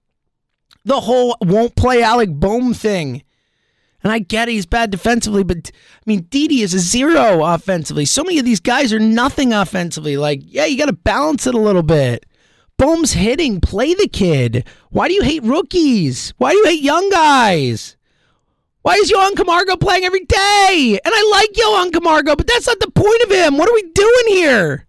The 0.86 1.00
whole 1.00 1.36
won't 1.42 1.76
play 1.76 2.04
Alec 2.04 2.30
Bohm 2.30 2.76
thing. 2.76 3.24
And 4.04 4.14
I 4.14 4.20
get 4.20 4.48
it, 4.48 4.54
he's 4.54 4.66
bad 4.66 4.92
defensively, 4.92 5.44
but 5.44 5.72
I 5.74 6.02
mean, 6.06 6.28
Didi 6.30 6.62
is 6.62 6.74
a 6.74 6.80
zero 6.80 7.44
offensively. 7.44 8.06
So 8.06 8.24
many 8.24 8.40
of 8.40 8.46
these 8.46 8.62
guys 8.62 8.94
are 8.94 9.00
nothing 9.00 9.52
offensively. 9.52 10.16
Like, 10.16 10.42
yeah, 10.46 10.66
you 10.66 10.78
got 10.78 10.86
to 10.86 10.94
balance 10.94 11.46
it 11.46 11.54
a 11.54 11.60
little 11.60 11.84
bit. 11.84 12.26
Bohm's 12.78 13.12
hitting, 13.12 13.60
play 13.60 13.94
the 13.94 14.08
kid. 14.08 14.66
Why 14.90 15.10
do 15.10 15.14
you 15.14 15.22
hate 15.22 15.44
rookies? 15.44 16.34
Why 16.38 16.52
do 16.52 16.58
you 16.60 16.66
hate 16.66 16.82
young 16.82 17.10
guys? 17.10 17.98
Why 18.84 18.96
is 18.96 19.12
Johan 19.12 19.36
Camargo 19.36 19.76
playing 19.76 20.06
every 20.06 20.24
day? 20.24 21.00
And 21.04 21.14
I 21.14 21.30
like 21.32 21.58
Johan 21.58 21.92
Camargo, 21.92 22.38
but 22.38 22.48
that's 22.48 22.68
not 22.68 22.80
the 22.80 22.90
point 22.92 23.22
of 23.24 23.32
him. 23.32 23.58
What 23.58 23.70
are 23.70 23.74
we 23.74 23.84
doing 23.92 24.24
here? 24.28 24.88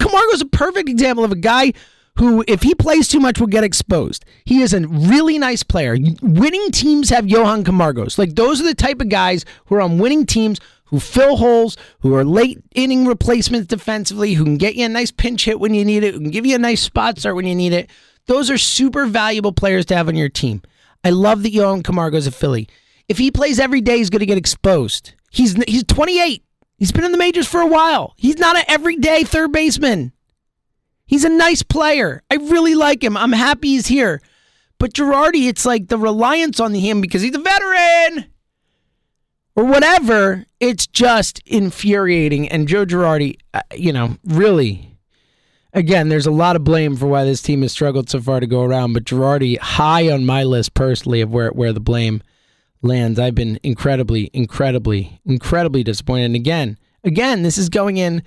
Camargo's 0.00 0.40
a 0.40 0.46
perfect 0.46 0.88
example 0.88 1.24
of 1.24 1.30
a 1.30 1.36
guy 1.36 1.72
who, 2.18 2.44
if 2.46 2.62
he 2.62 2.74
plays 2.74 3.08
too 3.08 3.20
much, 3.20 3.40
will 3.40 3.46
get 3.46 3.64
exposed. 3.64 4.24
He 4.44 4.62
is 4.62 4.72
a 4.72 4.86
really 4.86 5.38
nice 5.38 5.62
player. 5.62 5.96
Winning 6.22 6.70
teams 6.70 7.10
have 7.10 7.26
Johan 7.26 7.64
Camargos. 7.64 8.18
Like 8.18 8.34
those 8.34 8.60
are 8.60 8.64
the 8.64 8.74
type 8.74 9.00
of 9.00 9.08
guys 9.08 9.44
who 9.66 9.74
are 9.76 9.80
on 9.80 9.98
winning 9.98 10.26
teams 10.26 10.60
who 10.86 11.00
fill 11.00 11.36
holes, 11.36 11.76
who 12.00 12.14
are 12.14 12.24
late 12.24 12.62
inning 12.74 13.06
replacements 13.06 13.66
defensively, 13.66 14.34
who 14.34 14.44
can 14.44 14.58
get 14.58 14.76
you 14.76 14.86
a 14.86 14.88
nice 14.88 15.10
pinch 15.10 15.44
hit 15.44 15.58
when 15.58 15.74
you 15.74 15.84
need 15.84 16.04
it, 16.04 16.14
who 16.14 16.20
can 16.20 16.30
give 16.30 16.46
you 16.46 16.54
a 16.54 16.58
nice 16.58 16.82
spot 16.82 17.18
start 17.18 17.34
when 17.34 17.46
you 17.46 17.54
need 17.54 17.72
it. 17.72 17.90
Those 18.26 18.50
are 18.50 18.58
super 18.58 19.06
valuable 19.06 19.52
players 19.52 19.86
to 19.86 19.96
have 19.96 20.08
on 20.08 20.14
your 20.14 20.28
team. 20.28 20.62
I 21.02 21.10
love 21.10 21.42
that 21.42 21.50
Johan 21.50 21.82
Camargo's 21.82 22.26
a 22.26 22.30
Philly. 22.30 22.68
If 23.08 23.18
he 23.18 23.30
plays 23.30 23.58
every 23.58 23.80
day, 23.80 23.98
he's 23.98 24.08
going 24.08 24.20
to 24.20 24.26
get 24.26 24.38
exposed. 24.38 25.14
He's 25.30 25.54
he's 25.64 25.84
28. 25.84 26.42
He's 26.78 26.92
been 26.92 27.04
in 27.04 27.12
the 27.12 27.18
majors 27.18 27.46
for 27.46 27.60
a 27.60 27.66
while. 27.66 28.14
He's 28.16 28.38
not 28.38 28.56
an 28.56 28.64
everyday 28.68 29.24
third 29.24 29.52
baseman. 29.52 30.12
He's 31.06 31.24
a 31.24 31.28
nice 31.28 31.62
player. 31.62 32.22
I 32.30 32.36
really 32.36 32.74
like 32.74 33.02
him. 33.02 33.16
I'm 33.16 33.32
happy 33.32 33.68
he's 33.68 33.86
here. 33.86 34.20
But 34.78 34.92
Girardi, 34.92 35.48
it's 35.48 35.64
like 35.64 35.88
the 35.88 35.98
reliance 35.98 36.60
on 36.60 36.74
him 36.74 37.00
because 37.00 37.22
he's 37.22 37.34
a 37.34 37.38
veteran 37.38 38.26
or 39.56 39.64
whatever. 39.64 40.46
It's 40.60 40.86
just 40.86 41.40
infuriating. 41.46 42.48
And 42.48 42.68
Joe 42.68 42.84
Girardi, 42.84 43.36
uh, 43.52 43.60
you 43.74 43.92
know, 43.92 44.16
really, 44.24 44.96
again, 45.72 46.08
there's 46.08 46.26
a 46.26 46.32
lot 46.32 46.56
of 46.56 46.64
blame 46.64 46.96
for 46.96 47.06
why 47.06 47.24
this 47.24 47.42
team 47.42 47.62
has 47.62 47.72
struggled 47.72 48.10
so 48.10 48.20
far 48.20 48.40
to 48.40 48.46
go 48.46 48.62
around. 48.62 48.94
But 48.94 49.04
Girardi, 49.04 49.58
high 49.58 50.10
on 50.10 50.26
my 50.26 50.42
list 50.42 50.74
personally 50.74 51.20
of 51.20 51.30
where 51.30 51.50
where 51.50 51.72
the 51.72 51.80
blame 51.80 52.22
lands. 52.82 53.18
I've 53.18 53.34
been 53.34 53.58
incredibly, 53.62 54.30
incredibly, 54.32 55.20
incredibly 55.24 55.82
disappointed. 55.82 56.26
And 56.26 56.36
again, 56.36 56.78
again, 57.02 57.42
this 57.42 57.58
is 57.58 57.68
going 57.68 57.96
in 57.96 58.22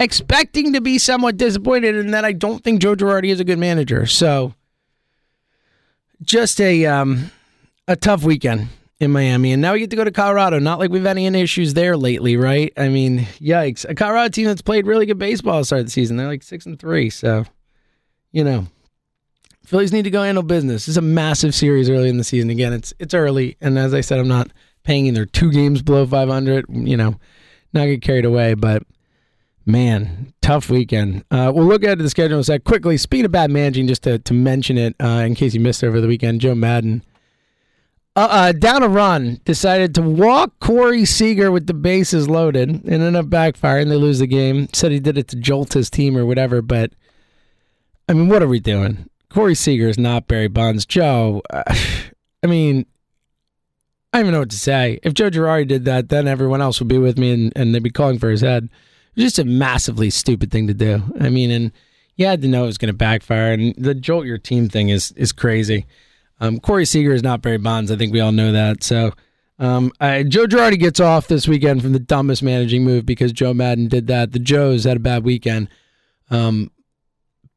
expecting 0.00 0.72
to 0.72 0.80
be 0.80 0.98
somewhat 0.98 1.36
disappointed 1.36 1.96
in 1.96 2.10
that 2.12 2.24
I 2.24 2.32
don't 2.32 2.62
think 2.62 2.80
Joe 2.80 2.94
Girardi 2.94 3.30
is 3.30 3.40
a 3.40 3.44
good 3.44 3.58
manager. 3.58 4.06
So 4.06 4.54
just 6.22 6.60
a 6.60 6.86
um, 6.86 7.30
a 7.86 7.96
tough 7.96 8.24
weekend 8.24 8.68
in 9.00 9.10
Miami. 9.10 9.52
And 9.52 9.62
now 9.62 9.72
we 9.72 9.80
get 9.80 9.90
to 9.90 9.96
go 9.96 10.04
to 10.04 10.10
Colorado. 10.10 10.58
Not 10.58 10.78
like 10.78 10.90
we've 10.90 11.04
had 11.04 11.18
any 11.18 11.40
issues 11.40 11.74
there 11.74 11.96
lately, 11.96 12.36
right? 12.36 12.72
I 12.76 12.88
mean, 12.88 13.20
yikes. 13.40 13.88
A 13.88 13.94
Colorado 13.94 14.30
team 14.30 14.46
that's 14.46 14.62
played 14.62 14.86
really 14.86 15.06
good 15.06 15.18
baseball 15.18 15.60
to 15.60 15.64
start 15.64 15.84
the 15.84 15.90
season. 15.90 16.16
They're 16.16 16.26
like 16.26 16.42
six 16.42 16.66
and 16.66 16.78
three. 16.78 17.10
So, 17.10 17.44
you 18.32 18.44
know, 18.44 18.66
Phillies 19.64 19.92
need 19.92 20.04
to 20.04 20.10
go 20.10 20.22
handle 20.22 20.42
business. 20.42 20.88
It's 20.88 20.96
a 20.96 21.02
massive 21.02 21.54
series 21.54 21.88
early 21.88 22.08
in 22.08 22.18
the 22.18 22.24
season. 22.24 22.50
Again, 22.50 22.72
it's 22.72 22.92
it's 22.98 23.14
early, 23.14 23.56
and 23.60 23.78
as 23.78 23.94
I 23.94 24.00
said, 24.00 24.18
I'm 24.18 24.28
not 24.28 24.50
paying 24.82 25.06
either 25.06 25.24
two 25.24 25.50
games 25.50 25.82
below 25.82 26.06
500. 26.06 26.66
You 26.68 26.96
know, 26.96 27.16
not 27.72 27.86
get 27.86 28.02
carried 28.02 28.24
away, 28.26 28.54
but 28.54 28.82
man, 29.66 30.32
tough 30.42 30.68
weekend. 30.70 31.24
Uh, 31.30 31.52
we'll 31.54 31.66
look 31.66 31.84
at 31.84 31.98
the 31.98 32.10
schedule 32.10 32.36
in 32.36 32.40
a 32.40 32.44
sec. 32.44 32.64
Quickly, 32.64 32.96
speed 32.96 33.24
of 33.24 33.32
bad 33.32 33.50
managing, 33.50 33.86
just 33.86 34.02
to, 34.02 34.18
to 34.18 34.34
mention 34.34 34.78
it 34.78 34.94
uh, 35.00 35.22
in 35.26 35.34
case 35.34 35.54
you 35.54 35.60
missed 35.60 35.82
it 35.82 35.86
over 35.86 36.00
the 36.00 36.08
weekend. 36.08 36.40
Joe 36.40 36.54
Maddon. 36.54 37.02
uh, 38.16 38.28
uh, 38.30 38.52
down 38.52 38.82
a 38.82 38.88
run, 38.88 39.40
decided 39.44 39.94
to 39.94 40.02
walk 40.02 40.58
Corey 40.60 41.04
Seager 41.04 41.50
with 41.50 41.66
the 41.66 41.74
bases 41.74 42.28
loaded 42.28 42.68
and 42.68 42.88
ended 42.88 43.16
up 43.16 43.26
backfiring. 43.26 43.88
They 43.88 43.96
lose 43.96 44.18
the 44.20 44.26
game. 44.26 44.68
Said 44.72 44.92
he 44.92 45.00
did 45.00 45.18
it 45.18 45.28
to 45.28 45.36
jolt 45.36 45.72
his 45.72 45.90
team 45.90 46.16
or 46.16 46.24
whatever, 46.26 46.62
but 46.62 46.92
I 48.08 48.12
mean, 48.12 48.28
what 48.28 48.42
are 48.42 48.48
we 48.48 48.60
doing? 48.60 49.08
Corey 49.30 49.54
Seager 49.54 49.88
is 49.88 49.98
not 49.98 50.28
Barry 50.28 50.48
Bonds. 50.48 50.86
Joe, 50.86 51.42
uh, 51.50 51.64
I 52.42 52.46
mean, 52.46 52.86
I 54.12 54.18
don't 54.18 54.26
even 54.26 54.34
know 54.34 54.40
what 54.40 54.50
to 54.50 54.58
say. 54.58 55.00
If 55.02 55.14
Joe 55.14 55.30
Girardi 55.30 55.66
did 55.66 55.86
that, 55.86 56.08
then 56.08 56.28
everyone 56.28 56.60
else 56.60 56.78
would 56.78 56.88
be 56.88 56.98
with 56.98 57.18
me 57.18 57.32
and, 57.32 57.52
and 57.56 57.74
they'd 57.74 57.82
be 57.82 57.90
calling 57.90 58.18
for 58.20 58.30
his 58.30 58.42
head. 58.42 58.68
It's 59.14 59.24
just 59.24 59.38
a 59.38 59.44
massively 59.44 60.10
stupid 60.10 60.50
thing 60.50 60.66
to 60.66 60.74
do. 60.74 61.02
I 61.20 61.30
mean, 61.30 61.50
and 61.50 61.72
you 62.16 62.26
had 62.26 62.42
to 62.42 62.48
know 62.48 62.64
it 62.64 62.68
was 62.68 62.78
going 62.78 62.92
to 62.92 62.96
backfire. 62.96 63.52
And 63.52 63.74
the 63.76 63.94
jolt 63.94 64.26
your 64.26 64.38
team 64.38 64.68
thing 64.68 64.88
is 64.88 65.12
is 65.12 65.32
crazy. 65.32 65.86
Um, 66.40 66.58
Corey 66.58 66.84
Seager 66.84 67.12
is 67.12 67.22
not 67.22 67.42
Barry 67.42 67.58
Bonds. 67.58 67.90
I 67.90 67.96
think 67.96 68.12
we 68.12 68.20
all 68.20 68.32
know 68.32 68.52
that. 68.52 68.82
So 68.82 69.12
um, 69.58 69.92
I, 70.00 70.24
Joe 70.24 70.46
Girardi 70.46 70.78
gets 70.78 71.00
off 71.00 71.28
this 71.28 71.46
weekend 71.46 71.82
from 71.82 71.92
the 71.92 72.00
dumbest 72.00 72.42
managing 72.42 72.84
move 72.84 73.06
because 73.06 73.32
Joe 73.32 73.54
Maddon 73.54 73.88
did 73.88 74.08
that. 74.08 74.32
The 74.32 74.40
Joes 74.40 74.84
had 74.84 74.96
a 74.96 75.00
bad 75.00 75.24
weekend. 75.24 75.68
Um, 76.30 76.70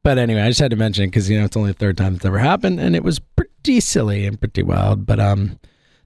but 0.04 0.16
anyway, 0.16 0.42
I 0.42 0.48
just 0.48 0.60
had 0.60 0.70
to 0.70 0.76
mention 0.76 1.04
it 1.04 1.06
because 1.08 1.28
you 1.28 1.38
know 1.38 1.44
it's 1.44 1.56
only 1.56 1.72
the 1.72 1.78
third 1.78 1.98
time 1.98 2.14
it's 2.14 2.24
ever 2.24 2.38
happened, 2.38 2.80
and 2.80 2.94
it 2.94 3.02
was 3.02 3.18
pretty 3.18 3.80
silly 3.80 4.26
and 4.26 4.38
pretty 4.40 4.62
wild. 4.62 5.06
But 5.06 5.18
um, 5.18 5.58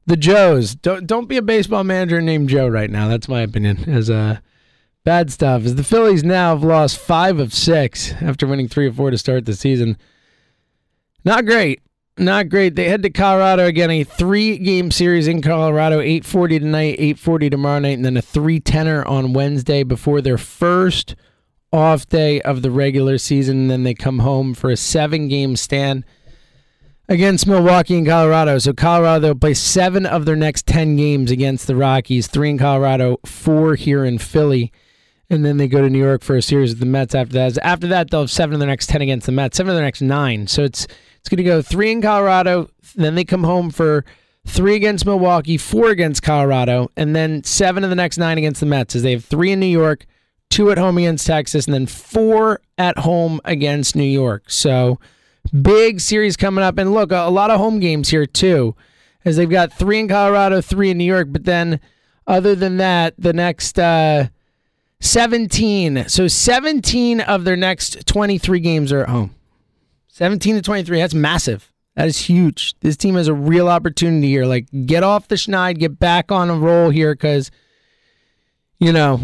the 0.06 0.16
Joes 0.16 0.74
don't 0.74 1.06
don't 1.06 1.28
be 1.28 1.36
a 1.36 1.42
baseball 1.42 1.84
manager 1.84 2.20
named 2.20 2.48
Joe 2.48 2.66
right 2.66 2.90
now. 2.90 3.08
That's 3.08 3.28
my 3.28 3.42
opinion. 3.42 3.88
As 3.88 4.08
uh, 4.08 4.38
bad 5.04 5.30
stuff. 5.30 5.64
As 5.64 5.74
the 5.74 5.84
Phillies 5.84 6.24
now 6.24 6.50
have 6.50 6.64
lost 6.64 6.98
five 6.98 7.38
of 7.38 7.52
six 7.52 8.12
after 8.20 8.46
winning 8.46 8.68
three 8.68 8.86
or 8.86 8.92
four 8.92 9.10
to 9.10 9.18
start 9.18 9.46
the 9.46 9.54
season. 9.54 9.96
Not 11.24 11.46
great. 11.46 11.82
Not 12.18 12.50
great. 12.50 12.76
They 12.76 12.88
head 12.88 13.02
to 13.04 13.10
Colorado 13.10 13.64
again, 13.66 13.90
a 13.90 14.04
three 14.04 14.58
game 14.58 14.90
series 14.90 15.26
in 15.26 15.40
Colorado, 15.40 16.00
840 16.00 16.58
tonight, 16.58 16.96
840 16.98 17.50
tomorrow 17.50 17.78
night, 17.78 17.96
and 17.96 18.04
then 18.04 18.16
a 18.18 18.22
three 18.22 18.60
tenner 18.60 19.04
on 19.06 19.32
Wednesday 19.32 19.82
before 19.82 20.20
their 20.20 20.36
first 20.36 21.16
off 21.72 22.06
day 22.08 22.40
of 22.42 22.60
the 22.60 22.70
regular 22.70 23.16
season. 23.16 23.62
And 23.62 23.70
then 23.70 23.82
they 23.84 23.94
come 23.94 24.18
home 24.18 24.52
for 24.52 24.70
a 24.70 24.76
seven 24.76 25.28
game 25.28 25.56
stand 25.56 26.04
against 27.08 27.46
Milwaukee 27.46 27.96
and 27.96 28.06
Colorado. 28.06 28.58
So 28.58 28.74
Colorado 28.74 29.28
will 29.28 29.34
play 29.38 29.54
seven 29.54 30.04
of 30.04 30.26
their 30.26 30.36
next 30.36 30.66
10 30.66 30.96
games 30.96 31.30
against 31.30 31.66
the 31.66 31.76
Rockies, 31.76 32.26
three 32.26 32.50
in 32.50 32.58
Colorado, 32.58 33.18
four 33.24 33.74
here 33.74 34.04
in 34.04 34.18
Philly. 34.18 34.70
And 35.32 35.46
then 35.46 35.56
they 35.56 35.66
go 35.66 35.80
to 35.80 35.88
New 35.88 35.98
York 35.98 36.22
for 36.22 36.36
a 36.36 36.42
series 36.42 36.72
with 36.72 36.80
the 36.80 36.86
Mets 36.86 37.14
after 37.14 37.32
that. 37.32 37.56
After 37.62 37.86
that, 37.86 38.10
they'll 38.10 38.20
have 38.20 38.30
seven 38.30 38.52
of 38.52 38.60
their 38.60 38.68
next 38.68 38.90
10 38.90 39.00
against 39.00 39.24
the 39.24 39.32
Mets, 39.32 39.56
seven 39.56 39.70
of 39.70 39.76
their 39.76 39.84
next 39.84 40.02
nine. 40.02 40.46
So 40.46 40.62
it's 40.62 40.86
it's 41.20 41.28
going 41.30 41.38
to 41.38 41.42
go 41.42 41.62
three 41.62 41.90
in 41.90 42.02
Colorado. 42.02 42.68
Then 42.96 43.14
they 43.14 43.24
come 43.24 43.44
home 43.44 43.70
for 43.70 44.04
three 44.46 44.74
against 44.74 45.06
Milwaukee, 45.06 45.56
four 45.56 45.88
against 45.88 46.22
Colorado, 46.22 46.90
and 46.98 47.16
then 47.16 47.44
seven 47.44 47.82
of 47.82 47.88
the 47.88 47.96
next 47.96 48.18
nine 48.18 48.36
against 48.36 48.60
the 48.60 48.66
Mets 48.66 48.94
as 48.94 49.02
they 49.02 49.12
have 49.12 49.24
three 49.24 49.52
in 49.52 49.60
New 49.60 49.66
York, 49.66 50.04
two 50.50 50.70
at 50.70 50.76
home 50.76 50.98
against 50.98 51.26
Texas, 51.26 51.64
and 51.64 51.72
then 51.72 51.86
four 51.86 52.60
at 52.76 52.98
home 52.98 53.40
against 53.46 53.96
New 53.96 54.02
York. 54.02 54.50
So 54.50 55.00
big 55.62 56.00
series 56.00 56.36
coming 56.36 56.62
up. 56.62 56.76
And 56.76 56.92
look, 56.92 57.10
a, 57.10 57.30
lot 57.30 57.50
of 57.50 57.58
home 57.58 57.80
games 57.80 58.10
here 58.10 58.26
too, 58.26 58.76
as 59.24 59.38
they've 59.38 59.48
got 59.48 59.72
three 59.72 59.98
in 59.98 60.08
Colorado, 60.08 60.60
three 60.60 60.90
in 60.90 60.98
New 60.98 61.04
York. 61.04 61.28
But 61.30 61.44
then, 61.44 61.80
other 62.26 62.54
than 62.54 62.76
that, 62.76 63.14
the 63.16 63.32
next 63.32 63.78
uh, 63.78 64.28
17. 65.02 66.08
So 66.08 66.28
17 66.28 67.20
of 67.20 67.44
their 67.44 67.56
next 67.56 68.06
23 68.06 68.60
games 68.60 68.92
are 68.92 69.02
at 69.02 69.08
home. 69.08 69.34
17 70.08 70.56
to 70.56 70.62
23. 70.62 70.98
That's 70.98 71.12
massive. 71.12 71.72
That 71.96 72.06
is 72.06 72.18
huge. 72.18 72.74
This 72.80 72.96
team 72.96 73.16
has 73.16 73.28
a 73.28 73.34
real 73.34 73.68
opportunity 73.68 74.28
here. 74.28 74.46
Like, 74.46 74.66
get 74.86 75.02
off 75.02 75.28
the 75.28 75.34
schneid, 75.34 75.78
get 75.78 75.98
back 75.98 76.32
on 76.32 76.48
a 76.48 76.54
roll 76.54 76.88
here 76.88 77.14
because, 77.14 77.50
you 78.78 78.92
know, 78.92 79.20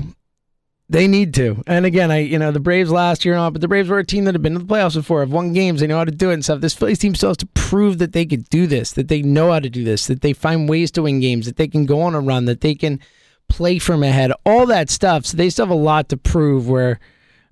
they 0.91 1.07
need 1.07 1.33
to. 1.35 1.62
And 1.67 1.87
again, 1.87 2.11
I 2.11 2.19
you 2.19 2.38
know 2.38 2.51
the 2.51 2.61
Braves 2.61 2.91
last 2.91 3.25
year, 3.25 3.37
but 3.51 3.61
the 3.61 3.69
Braves 3.69 3.88
were 3.88 3.99
a 3.99 4.05
team 4.05 4.25
that 4.25 4.35
had 4.35 4.43
been 4.43 4.55
to 4.55 4.59
the 4.59 4.64
playoffs 4.64 4.95
before, 4.95 5.21
have 5.21 5.33
won 5.33 5.53
games, 5.53 5.81
they 5.81 5.87
know 5.87 5.99
how 5.99 6.05
to 6.05 6.11
do 6.11 6.31
it 6.31 6.35
and 6.35 6.45
stuff. 6.45 6.61
This 6.61 6.75
Phillies 6.75 6.99
team 6.99 7.14
still 7.14 7.31
has 7.31 7.37
to 7.38 7.47
prove 7.47 7.99
that 7.99 8.12
they 8.12 8.25
could 8.25 8.49
do 8.49 8.67
this, 8.67 8.93
that 8.93 9.09
they 9.09 9.23
know 9.23 9.53
how 9.53 9.61
to 9.61 9.71
do 9.71 9.85
this, 9.85 10.07
that 10.07 10.23
they 10.23 10.33
find 10.33 10.69
ways 10.69 10.91
to 10.93 11.03
win 11.03 11.21
games, 11.21 11.47
that 11.47 11.57
they 11.57 11.69
can 11.69 11.85
go 11.85 12.01
on 12.01 12.14
a 12.14 12.21
run, 12.21 12.47
that 12.47 12.62
they 12.62 12.75
can 12.75 13.01
play 13.49 13.79
from 13.79 14.03
ahead, 14.03 14.33
all 14.45 14.67
that 14.67 14.91
stuff. 14.91 15.27
So 15.27 15.37
they 15.37 15.51
still 15.51 15.67
have 15.67 15.71
a 15.71 15.75
lot 15.75 16.09
to 16.11 16.17
prove. 16.17 16.69
Where 16.69 16.99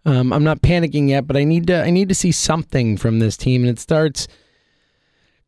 um, 0.05 0.33
I'm 0.33 0.45
not 0.45 0.63
panicking 0.63 1.09
yet, 1.09 1.27
but 1.27 1.37
I 1.37 1.45
need 1.45 1.67
to 1.67 1.83
I 1.83 1.91
need 1.91 2.09
to 2.09 2.15
see 2.15 2.33
something 2.33 2.97
from 2.97 3.19
this 3.19 3.37
team, 3.37 3.63
and 3.63 3.71
it 3.71 3.81
starts 3.81 4.29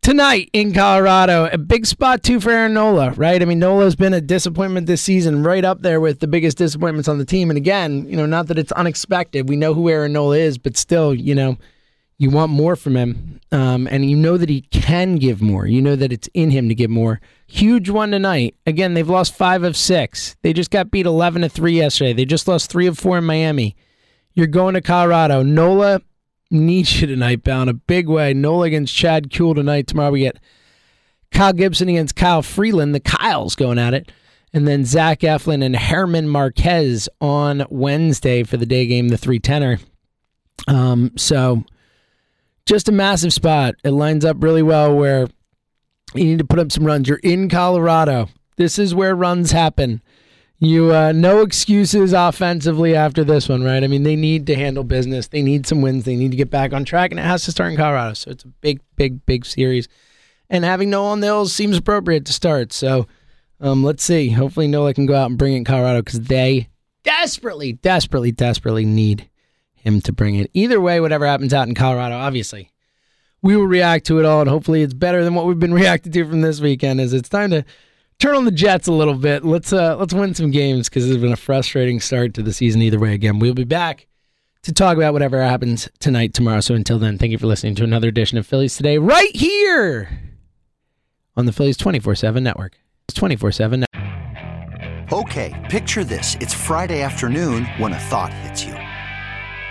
tonight 0.02 0.50
in 0.52 0.72
Colorado. 0.72 1.48
A 1.52 1.58
big 1.58 1.86
spot 1.86 2.22
too 2.22 2.40
for 2.40 2.50
Aaron 2.50 2.74
Nola, 2.74 3.12
right? 3.12 3.40
I 3.40 3.44
mean, 3.44 3.58
Nola's 3.58 3.96
been 3.96 4.14
a 4.14 4.20
disappointment 4.20 4.86
this 4.86 5.02
season, 5.02 5.42
right 5.42 5.64
up 5.64 5.82
there 5.82 6.00
with 6.00 6.20
the 6.20 6.26
biggest 6.26 6.58
disappointments 6.58 7.08
on 7.08 7.18
the 7.18 7.24
team. 7.24 7.50
And 7.50 7.56
again, 7.56 8.08
you 8.08 8.16
know, 8.16 8.26
not 8.26 8.48
that 8.48 8.58
it's 8.58 8.72
unexpected. 8.72 9.48
We 9.48 9.56
know 9.56 9.74
who 9.74 9.88
Aaron 9.88 10.12
Nola 10.12 10.38
is, 10.38 10.58
but 10.58 10.76
still, 10.76 11.14
you 11.14 11.34
know, 11.34 11.56
you 12.18 12.30
want 12.30 12.50
more 12.50 12.74
from 12.74 12.96
him, 12.96 13.40
um, 13.52 13.86
and 13.90 14.08
you 14.08 14.16
know 14.16 14.36
that 14.36 14.48
he 14.48 14.62
can 14.62 15.16
give 15.16 15.40
more. 15.40 15.66
You 15.66 15.80
know 15.80 15.94
that 15.94 16.12
it's 16.12 16.28
in 16.34 16.50
him 16.50 16.68
to 16.68 16.74
give 16.74 16.90
more. 16.90 17.20
Huge 17.46 17.88
one 17.88 18.10
tonight. 18.10 18.56
Again, 18.66 18.94
they've 18.94 19.08
lost 19.08 19.34
five 19.34 19.62
of 19.62 19.76
six. 19.76 20.36
They 20.42 20.52
just 20.52 20.70
got 20.70 20.90
beat 20.90 21.06
eleven 21.06 21.42
to 21.42 21.48
three 21.48 21.76
yesterday. 21.76 22.12
They 22.12 22.24
just 22.24 22.48
lost 22.48 22.70
three 22.70 22.86
of 22.86 22.98
four 22.98 23.18
in 23.18 23.24
Miami. 23.24 23.76
You're 24.34 24.48
going 24.48 24.74
to 24.74 24.80
Colorado. 24.80 25.42
Nola 25.42 26.02
needs 26.50 27.00
you 27.00 27.06
tonight, 27.06 27.44
bound 27.44 27.70
a 27.70 27.74
big 27.74 28.08
way. 28.08 28.34
Nola 28.34 28.66
against 28.66 28.94
Chad 28.94 29.32
Kuhl 29.32 29.54
tonight. 29.54 29.86
Tomorrow 29.86 30.10
we 30.10 30.20
get 30.20 30.38
Kyle 31.30 31.52
Gibson 31.52 31.88
against 31.88 32.16
Kyle 32.16 32.42
Freeland. 32.42 32.94
The 32.94 33.00
Kyles 33.00 33.54
going 33.54 33.78
at 33.78 33.94
it. 33.94 34.10
And 34.52 34.66
then 34.66 34.84
Zach 34.84 35.20
Eflin 35.20 35.62
and 35.62 35.78
German 35.78 36.28
Marquez 36.28 37.08
on 37.20 37.66
Wednesday 37.68 38.42
for 38.44 38.56
the 38.56 38.64
day 38.64 38.86
game, 38.86 39.08
the 39.08 39.16
310er. 39.16 39.80
Um, 40.66 41.12
so 41.16 41.64
just 42.68 42.88
a 42.88 42.92
massive 42.92 43.32
spot. 43.32 43.74
It 43.82 43.90
lines 43.90 44.24
up 44.24 44.36
really 44.40 44.62
well 44.62 44.94
where 44.94 45.26
you 46.14 46.24
need 46.24 46.38
to 46.38 46.44
put 46.44 46.58
up 46.58 46.70
some 46.70 46.84
runs. 46.84 47.08
You're 47.08 47.18
in 47.18 47.48
Colorado. 47.48 48.28
This 48.56 48.78
is 48.78 48.94
where 48.94 49.14
runs 49.14 49.52
happen. 49.52 50.02
You 50.60 50.92
uh, 50.92 51.12
no 51.12 51.42
excuses 51.42 52.12
offensively 52.12 52.94
after 52.94 53.24
this 53.24 53.48
one, 53.48 53.62
right? 53.62 53.82
I 53.82 53.86
mean, 53.86 54.02
they 54.02 54.16
need 54.16 54.46
to 54.48 54.56
handle 54.56 54.84
business. 54.84 55.28
They 55.28 55.40
need 55.40 55.66
some 55.66 55.82
wins. 55.82 56.04
They 56.04 56.16
need 56.16 56.32
to 56.32 56.36
get 56.36 56.50
back 56.50 56.72
on 56.72 56.84
track, 56.84 57.10
and 57.10 57.20
it 57.20 57.24
has 57.24 57.44
to 57.44 57.52
start 57.52 57.70
in 57.70 57.76
Colorado. 57.76 58.14
So 58.14 58.32
it's 58.32 58.44
a 58.44 58.48
big, 58.48 58.80
big, 58.96 59.24
big 59.24 59.46
series. 59.46 59.88
And 60.50 60.64
having 60.64 60.90
Nolan 60.90 61.20
the 61.20 61.46
seems 61.46 61.76
appropriate 61.76 62.26
to 62.26 62.32
start. 62.32 62.72
So 62.72 63.06
um, 63.60 63.84
let's 63.84 64.02
see. 64.02 64.30
Hopefully, 64.30 64.66
Nola 64.66 64.94
can 64.94 65.06
go 65.06 65.14
out 65.14 65.30
and 65.30 65.38
bring 65.38 65.54
in 65.54 65.64
Colorado 65.64 66.02
because 66.02 66.22
they 66.22 66.68
desperately, 67.04 67.74
desperately, 67.74 68.32
desperately 68.32 68.84
need 68.84 69.28
him 69.88 70.00
to 70.02 70.12
bring 70.12 70.36
it. 70.36 70.50
Either 70.54 70.80
way, 70.80 71.00
whatever 71.00 71.26
happens 71.26 71.52
out 71.52 71.68
in 71.68 71.74
Colorado, 71.74 72.16
obviously, 72.16 72.70
we 73.42 73.56
will 73.56 73.66
react 73.66 74.06
to 74.06 74.18
it 74.18 74.24
all, 74.24 74.40
and 74.40 74.50
hopefully, 74.50 74.82
it's 74.82 74.94
better 74.94 75.24
than 75.24 75.34
what 75.34 75.46
we've 75.46 75.58
been 75.58 75.74
reacting 75.82 76.12
to 76.12 76.24
from 76.28 76.42
this 76.42 76.60
weekend. 76.60 77.00
As 77.00 77.12
it's 77.12 77.28
time 77.28 77.50
to 77.50 77.64
turn 78.18 78.34
on 78.34 78.44
the 78.44 78.50
Jets 78.50 78.88
a 78.88 78.92
little 78.92 79.14
bit. 79.14 79.44
Let's 79.44 79.72
uh, 79.72 79.96
let's 79.96 80.14
win 80.14 80.34
some 80.34 80.50
games 80.50 80.88
because 80.88 81.08
it's 81.08 81.20
been 81.20 81.32
a 81.32 81.36
frustrating 81.36 82.00
start 82.00 82.34
to 82.34 82.42
the 82.42 82.52
season. 82.52 82.82
Either 82.82 82.98
way, 82.98 83.14
again, 83.14 83.38
we'll 83.38 83.54
be 83.54 83.64
back 83.64 84.06
to 84.62 84.72
talk 84.72 84.96
about 84.96 85.12
whatever 85.12 85.42
happens 85.42 85.88
tonight, 86.00 86.34
tomorrow. 86.34 86.60
So 86.60 86.74
until 86.74 86.98
then, 86.98 87.18
thank 87.18 87.32
you 87.32 87.38
for 87.38 87.46
listening 87.46 87.74
to 87.76 87.84
another 87.84 88.08
edition 88.08 88.38
of 88.38 88.46
Phillies 88.46 88.76
Today, 88.76 88.98
right 88.98 89.34
here 89.34 90.20
on 91.36 91.46
the 91.46 91.52
Phillies 91.52 91.76
twenty 91.76 92.00
four 92.00 92.14
seven 92.14 92.44
network. 92.44 92.78
It's 93.08 93.14
twenty 93.14 93.36
four 93.36 93.52
seven. 93.52 93.84
Okay, 95.10 95.66
picture 95.70 96.04
this: 96.04 96.36
it's 96.40 96.54
Friday 96.54 97.02
afternoon 97.02 97.64
when 97.78 97.92
a 97.92 97.98
thought 97.98 98.32
hits 98.32 98.64
you. 98.64 98.77